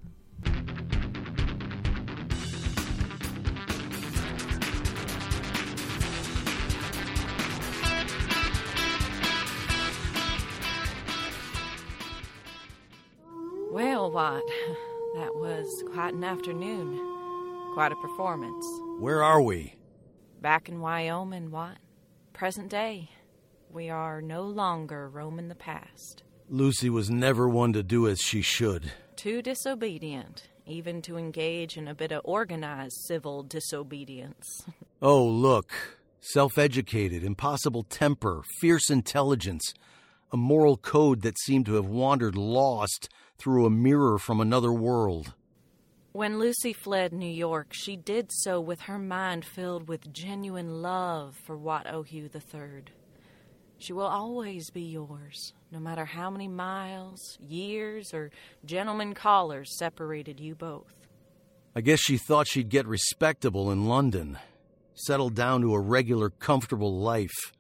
Well, 13.72 14.12
Watt, 14.12 14.42
that 15.16 15.34
was 15.34 15.82
quite 15.92 16.14
an 16.14 16.22
afternoon. 16.22 17.72
Quite 17.74 17.90
a 17.90 17.96
performance. 17.96 18.66
Where 19.00 19.22
are 19.22 19.40
we? 19.40 19.74
Back 20.42 20.68
in 20.68 20.80
Wyoming, 20.80 21.50
Watt. 21.50 21.78
Present 22.34 22.68
day. 22.68 23.08
We 23.72 23.88
are 23.88 24.20
no 24.20 24.42
longer 24.42 25.08
roaming 25.08 25.48
the 25.48 25.54
past. 25.54 26.24
Lucy 26.50 26.90
was 26.90 27.08
never 27.08 27.48
one 27.48 27.72
to 27.72 27.82
do 27.82 28.06
as 28.06 28.20
she 28.20 28.42
should. 28.42 28.92
Too 29.16 29.40
disobedient, 29.40 30.48
even 30.66 31.00
to 31.02 31.16
engage 31.16 31.78
in 31.78 31.88
a 31.88 31.94
bit 31.94 32.12
of 32.12 32.20
organized 32.24 32.98
civil 33.06 33.42
disobedience. 33.42 34.66
oh, 35.02 35.24
look. 35.24 35.72
Self 36.20 36.58
educated, 36.58 37.24
impossible 37.24 37.84
temper, 37.84 38.42
fierce 38.60 38.90
intelligence, 38.90 39.72
a 40.30 40.36
moral 40.36 40.76
code 40.76 41.22
that 41.22 41.38
seemed 41.38 41.64
to 41.64 41.74
have 41.74 41.86
wandered 41.86 42.36
lost 42.36 43.08
through 43.38 43.64
a 43.64 43.70
mirror 43.70 44.18
from 44.18 44.38
another 44.38 44.72
world. 44.72 45.32
When 46.12 46.38
Lucy 46.38 46.74
fled 46.74 47.14
New 47.14 47.24
York, 47.24 47.68
she 47.70 47.96
did 47.96 48.30
so 48.30 48.60
with 48.60 48.82
her 48.82 48.98
mind 48.98 49.46
filled 49.46 49.88
with 49.88 50.12
genuine 50.12 50.82
love 50.82 51.36
for 51.42 51.56
Watt 51.56 51.86
O'Hugh 51.86 52.28
III. 52.34 52.82
She 53.82 53.92
will 53.92 54.06
always 54.06 54.70
be 54.70 54.82
yours, 54.82 55.54
no 55.72 55.80
matter 55.80 56.04
how 56.04 56.30
many 56.30 56.46
miles, 56.46 57.36
years, 57.40 58.14
or 58.14 58.30
gentlemen 58.64 59.12
callers 59.12 59.76
separated 59.76 60.38
you 60.38 60.54
both. 60.54 60.94
I 61.74 61.80
guess 61.80 61.98
she 61.98 62.16
thought 62.16 62.46
she'd 62.46 62.68
get 62.68 62.86
respectable 62.86 63.72
in 63.72 63.86
London, 63.86 64.38
settle 64.94 65.30
down 65.30 65.62
to 65.62 65.74
a 65.74 65.80
regular, 65.80 66.30
comfortable 66.30 67.00
life. 67.00 67.52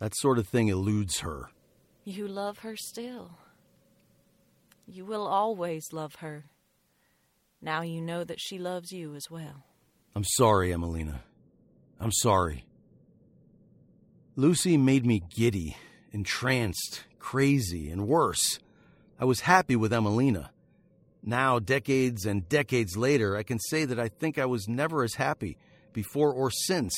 That 0.00 0.16
sort 0.16 0.40
of 0.40 0.48
thing 0.48 0.66
eludes 0.66 1.20
her. 1.20 1.50
You 2.04 2.26
love 2.26 2.58
her 2.60 2.74
still. 2.74 3.38
You 4.88 5.04
will 5.04 5.28
always 5.28 5.92
love 5.92 6.16
her. 6.16 6.46
Now 7.62 7.82
you 7.82 8.00
know 8.00 8.24
that 8.24 8.40
she 8.40 8.58
loves 8.58 8.90
you 8.90 9.14
as 9.14 9.30
well. 9.30 9.62
I'm 10.16 10.24
sorry, 10.24 10.70
Emelina. 10.70 11.20
I'm 12.00 12.12
sorry. 12.12 12.64
Lucy 14.38 14.76
made 14.76 15.04
me 15.04 15.20
giddy, 15.34 15.76
entranced, 16.12 17.02
crazy, 17.18 17.90
and 17.90 18.06
worse. 18.06 18.60
I 19.18 19.24
was 19.24 19.40
happy 19.40 19.74
with 19.74 19.90
Emelina. 19.90 20.50
Now, 21.24 21.58
decades 21.58 22.24
and 22.24 22.48
decades 22.48 22.96
later, 22.96 23.36
I 23.36 23.42
can 23.42 23.58
say 23.58 23.84
that 23.84 23.98
I 23.98 24.06
think 24.06 24.38
I 24.38 24.46
was 24.46 24.68
never 24.68 25.02
as 25.02 25.14
happy, 25.14 25.58
before 25.92 26.32
or 26.32 26.52
since, 26.52 26.94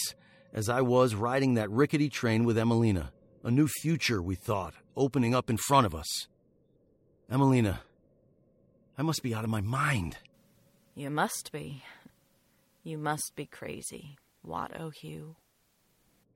as 0.53 0.69
I 0.69 0.83
was 0.83 1.15
riding 1.15 1.55
that 1.55 1.71
rickety 1.71 2.11
train 2.11 2.45
with 2.45 2.59
Emelina. 2.59 3.09
A 3.43 3.51
new 3.51 3.69
future, 3.69 4.21
we 4.21 4.35
thought, 4.35 4.75
opening 4.95 5.35
up 5.35 5.49
in 5.49 5.57
front 5.57 5.87
of 5.87 5.95
us. 5.95 6.29
Emelina, 7.33 7.79
I 8.99 9.03
must 9.03 9.23
be 9.23 9.35
out 9.35 9.45
of 9.45 9.51
my 9.51 9.63
mind. 9.63 10.19
You 10.95 11.09
must 11.09 11.53
be. 11.53 11.85
You 12.83 12.99
must 12.99 13.33
be 13.35 13.47
crazy, 13.47 14.19
Watt 14.43 14.79
O'Hugh. 14.79 15.37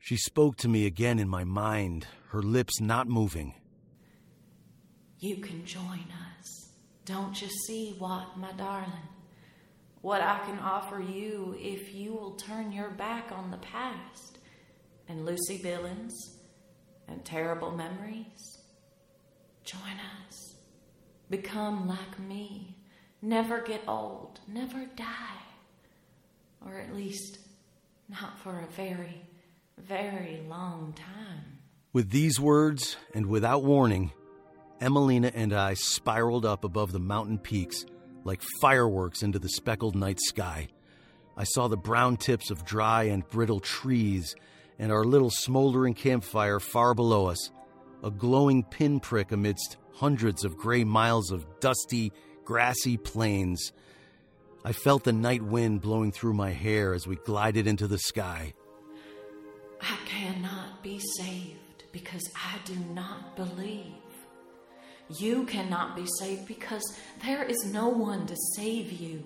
She 0.04 0.18
spoke 0.18 0.56
to 0.56 0.68
me 0.68 0.84
again 0.84 1.18
in 1.18 1.30
my 1.30 1.44
mind, 1.44 2.06
her 2.28 2.42
lips 2.42 2.78
not 2.78 3.08
moving. 3.08 3.54
You 5.18 5.36
can 5.38 5.64
join 5.64 6.04
us. 6.38 6.74
Don't 7.06 7.40
you 7.40 7.48
see 7.48 7.94
what, 7.98 8.36
my 8.36 8.52
darling? 8.52 9.08
What 10.02 10.20
I 10.20 10.40
can 10.44 10.58
offer 10.58 11.00
you 11.00 11.56
if 11.58 11.94
you 11.94 12.12
will 12.12 12.32
turn 12.32 12.70
your 12.70 12.90
back 12.90 13.32
on 13.32 13.50
the 13.50 13.56
past 13.56 14.40
and 15.08 15.24
Lucy 15.24 15.56
Billings 15.62 16.12
and 17.08 17.24
terrible 17.24 17.70
memories. 17.70 18.58
Join 19.64 19.96
us. 20.28 20.56
Become 21.30 21.88
like 21.88 22.18
me. 22.18 22.76
Never 23.22 23.62
get 23.62 23.80
old. 23.88 24.38
Never 24.46 24.84
die. 24.96 25.40
Or 26.62 26.78
at 26.78 26.94
least, 26.94 27.38
not 28.10 28.38
for 28.40 28.60
a 28.60 28.66
very, 28.66 29.22
very 29.80 30.42
long 30.48 30.94
time. 30.96 31.58
With 31.92 32.10
these 32.10 32.40
words, 32.40 32.96
and 33.14 33.26
without 33.26 33.62
warning, 33.62 34.12
Emelina 34.80 35.30
and 35.34 35.52
I 35.52 35.74
spiraled 35.74 36.44
up 36.44 36.64
above 36.64 36.92
the 36.92 36.98
mountain 36.98 37.38
peaks 37.38 37.84
like 38.24 38.42
fireworks 38.60 39.22
into 39.22 39.38
the 39.38 39.48
speckled 39.48 39.94
night 39.94 40.18
sky. 40.20 40.68
I 41.36 41.44
saw 41.44 41.68
the 41.68 41.76
brown 41.76 42.16
tips 42.16 42.50
of 42.50 42.64
dry 42.64 43.04
and 43.04 43.28
brittle 43.28 43.60
trees 43.60 44.34
and 44.78 44.90
our 44.90 45.04
little 45.04 45.30
smoldering 45.30 45.94
campfire 45.94 46.58
far 46.58 46.94
below 46.94 47.26
us, 47.26 47.50
a 48.02 48.10
glowing 48.10 48.64
pinprick 48.64 49.30
amidst 49.30 49.76
hundreds 49.92 50.44
of 50.44 50.56
gray 50.56 50.84
miles 50.84 51.30
of 51.30 51.46
dusty, 51.60 52.12
grassy 52.44 52.96
plains. 52.96 53.72
I 54.64 54.72
felt 54.72 55.04
the 55.04 55.12
night 55.12 55.42
wind 55.42 55.80
blowing 55.80 56.10
through 56.10 56.34
my 56.34 56.50
hair 56.50 56.94
as 56.94 57.06
we 57.06 57.16
glided 57.16 57.66
into 57.66 57.86
the 57.86 57.98
sky. 57.98 58.54
I 59.86 59.98
cannot 60.06 60.82
be 60.82 60.98
saved 61.18 61.84
because 61.92 62.22
I 62.34 62.56
do 62.64 62.74
not 62.94 63.36
believe. 63.36 63.92
You 65.18 65.44
cannot 65.44 65.94
be 65.94 66.06
saved 66.18 66.48
because 66.48 66.82
there 67.22 67.42
is 67.42 67.66
no 67.66 67.88
one 67.88 68.26
to 68.26 68.36
save 68.56 68.92
you. 68.92 69.22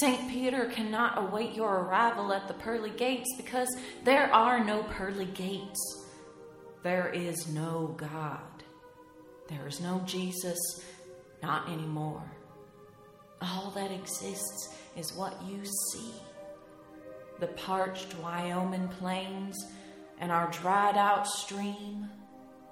St. 0.00 0.30
Peter 0.30 0.66
cannot 0.66 1.18
await 1.18 1.54
your 1.54 1.80
arrival 1.80 2.32
at 2.32 2.46
the 2.46 2.54
pearly 2.54 2.90
gates 2.90 3.28
because 3.36 3.68
there 4.04 4.32
are 4.32 4.62
no 4.64 4.84
pearly 4.84 5.24
gates. 5.24 6.06
There 6.84 7.08
is 7.08 7.48
no 7.48 7.94
God. 7.96 8.62
There 9.48 9.66
is 9.66 9.80
no 9.80 10.00
Jesus, 10.06 10.58
not 11.42 11.68
anymore. 11.68 12.30
All 13.42 13.72
that 13.72 13.90
exists 13.90 14.76
is 14.96 15.14
what 15.14 15.42
you 15.42 15.64
see 15.64 16.12
the 17.40 17.46
parched 17.48 18.14
Wyoming 18.18 18.88
plains 18.88 19.56
and 20.20 20.32
our 20.32 20.50
dried 20.50 20.96
out 20.96 21.26
stream 21.26 22.08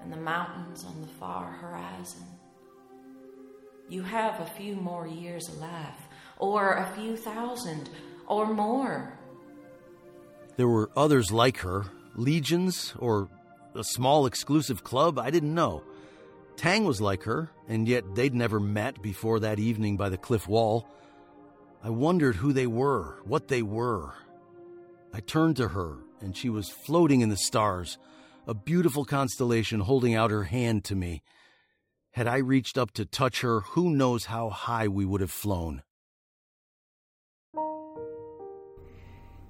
and 0.00 0.12
the 0.12 0.16
mountains 0.16 0.84
on 0.84 1.00
the 1.00 1.06
far 1.06 1.50
horizon. 1.50 2.24
You 3.88 4.02
have 4.02 4.40
a 4.40 4.46
few 4.46 4.74
more 4.74 5.06
years 5.06 5.48
alive, 5.48 5.94
or 6.38 6.74
a 6.74 6.92
few 6.96 7.16
thousand, 7.16 7.88
or 8.26 8.52
more. 8.52 9.16
There 10.56 10.66
were 10.66 10.90
others 10.96 11.30
like 11.30 11.58
her, 11.58 11.86
legions, 12.16 12.94
or 12.98 13.28
a 13.74 13.84
small 13.84 14.26
exclusive 14.26 14.82
club, 14.82 15.18
I 15.18 15.30
didn't 15.30 15.54
know. 15.54 15.84
Tang 16.56 16.84
was 16.84 17.00
like 17.00 17.22
her, 17.24 17.50
and 17.68 17.86
yet 17.86 18.14
they'd 18.14 18.34
never 18.34 18.58
met 18.58 19.02
before 19.02 19.40
that 19.40 19.58
evening 19.58 19.96
by 19.96 20.08
the 20.08 20.16
cliff 20.16 20.48
wall. 20.48 20.88
I 21.82 21.90
wondered 21.90 22.36
who 22.36 22.52
they 22.52 22.66
were, 22.66 23.20
what 23.24 23.48
they 23.48 23.62
were. 23.62 24.14
I 25.16 25.20
turned 25.20 25.56
to 25.56 25.68
her, 25.68 25.96
and 26.20 26.36
she 26.36 26.50
was 26.50 26.68
floating 26.68 27.22
in 27.22 27.30
the 27.30 27.38
stars, 27.38 27.96
a 28.46 28.52
beautiful 28.52 29.06
constellation 29.06 29.80
holding 29.80 30.14
out 30.14 30.30
her 30.30 30.44
hand 30.44 30.84
to 30.84 30.94
me. 30.94 31.22
Had 32.10 32.28
I 32.28 32.36
reached 32.36 32.76
up 32.76 32.90
to 32.92 33.06
touch 33.06 33.40
her, 33.40 33.60
who 33.60 33.88
knows 33.88 34.26
how 34.26 34.50
high 34.50 34.88
we 34.88 35.06
would 35.06 35.22
have 35.22 35.30
flown. 35.30 35.82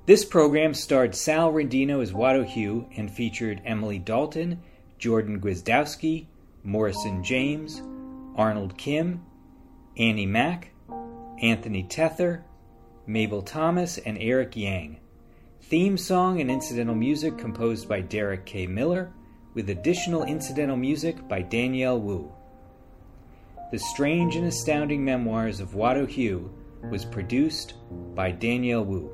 This 0.07 0.25
program 0.25 0.73
starred 0.73 1.17
Sal 1.17 1.53
Rendino 1.53 2.01
as 2.01 2.13
Watt 2.13 2.37
O'Hugh 2.37 2.89
and 2.97 3.11
featured 3.11 3.61
Emily 3.65 3.99
Dalton, 3.99 4.63
Jordan 4.99 5.41
Gwizdowski, 5.41 6.29
Morrison 6.63 7.25
James, 7.25 7.83
Arnold 8.37 8.79
Kim, 8.79 9.21
Annie 9.97 10.27
Mack, 10.27 10.71
Anthony 11.43 11.83
Tether, 11.83 12.45
Mabel 13.09 13.43
Thomas, 13.43 13.99
and 13.99 14.17
Eric 14.21 14.55
Yang. 14.55 15.01
Theme 15.69 15.97
song 15.97 16.41
and 16.41 16.49
incidental 16.49 16.95
music 16.95 17.37
composed 17.39 17.89
by 17.89 18.01
Derek 18.01 18.47
K. 18.47 18.69
Miller, 18.69 19.11
with 19.55 19.69
additional 19.69 20.23
incidental 20.23 20.77
music 20.77 21.27
by 21.27 21.43
Danielle 21.43 22.01
Wu. 22.01 22.33
The 23.73 23.81
Strange 23.81 24.37
and 24.37 24.47
Astounding 24.47 25.05
Memoirs 25.05 25.59
of 25.59 25.75
Watt 25.75 25.97
O'Hugh 25.97 26.55
was 26.89 27.05
produced 27.05 27.75
by 28.15 28.31
Danielle 28.31 28.85
Wu. 28.85 29.13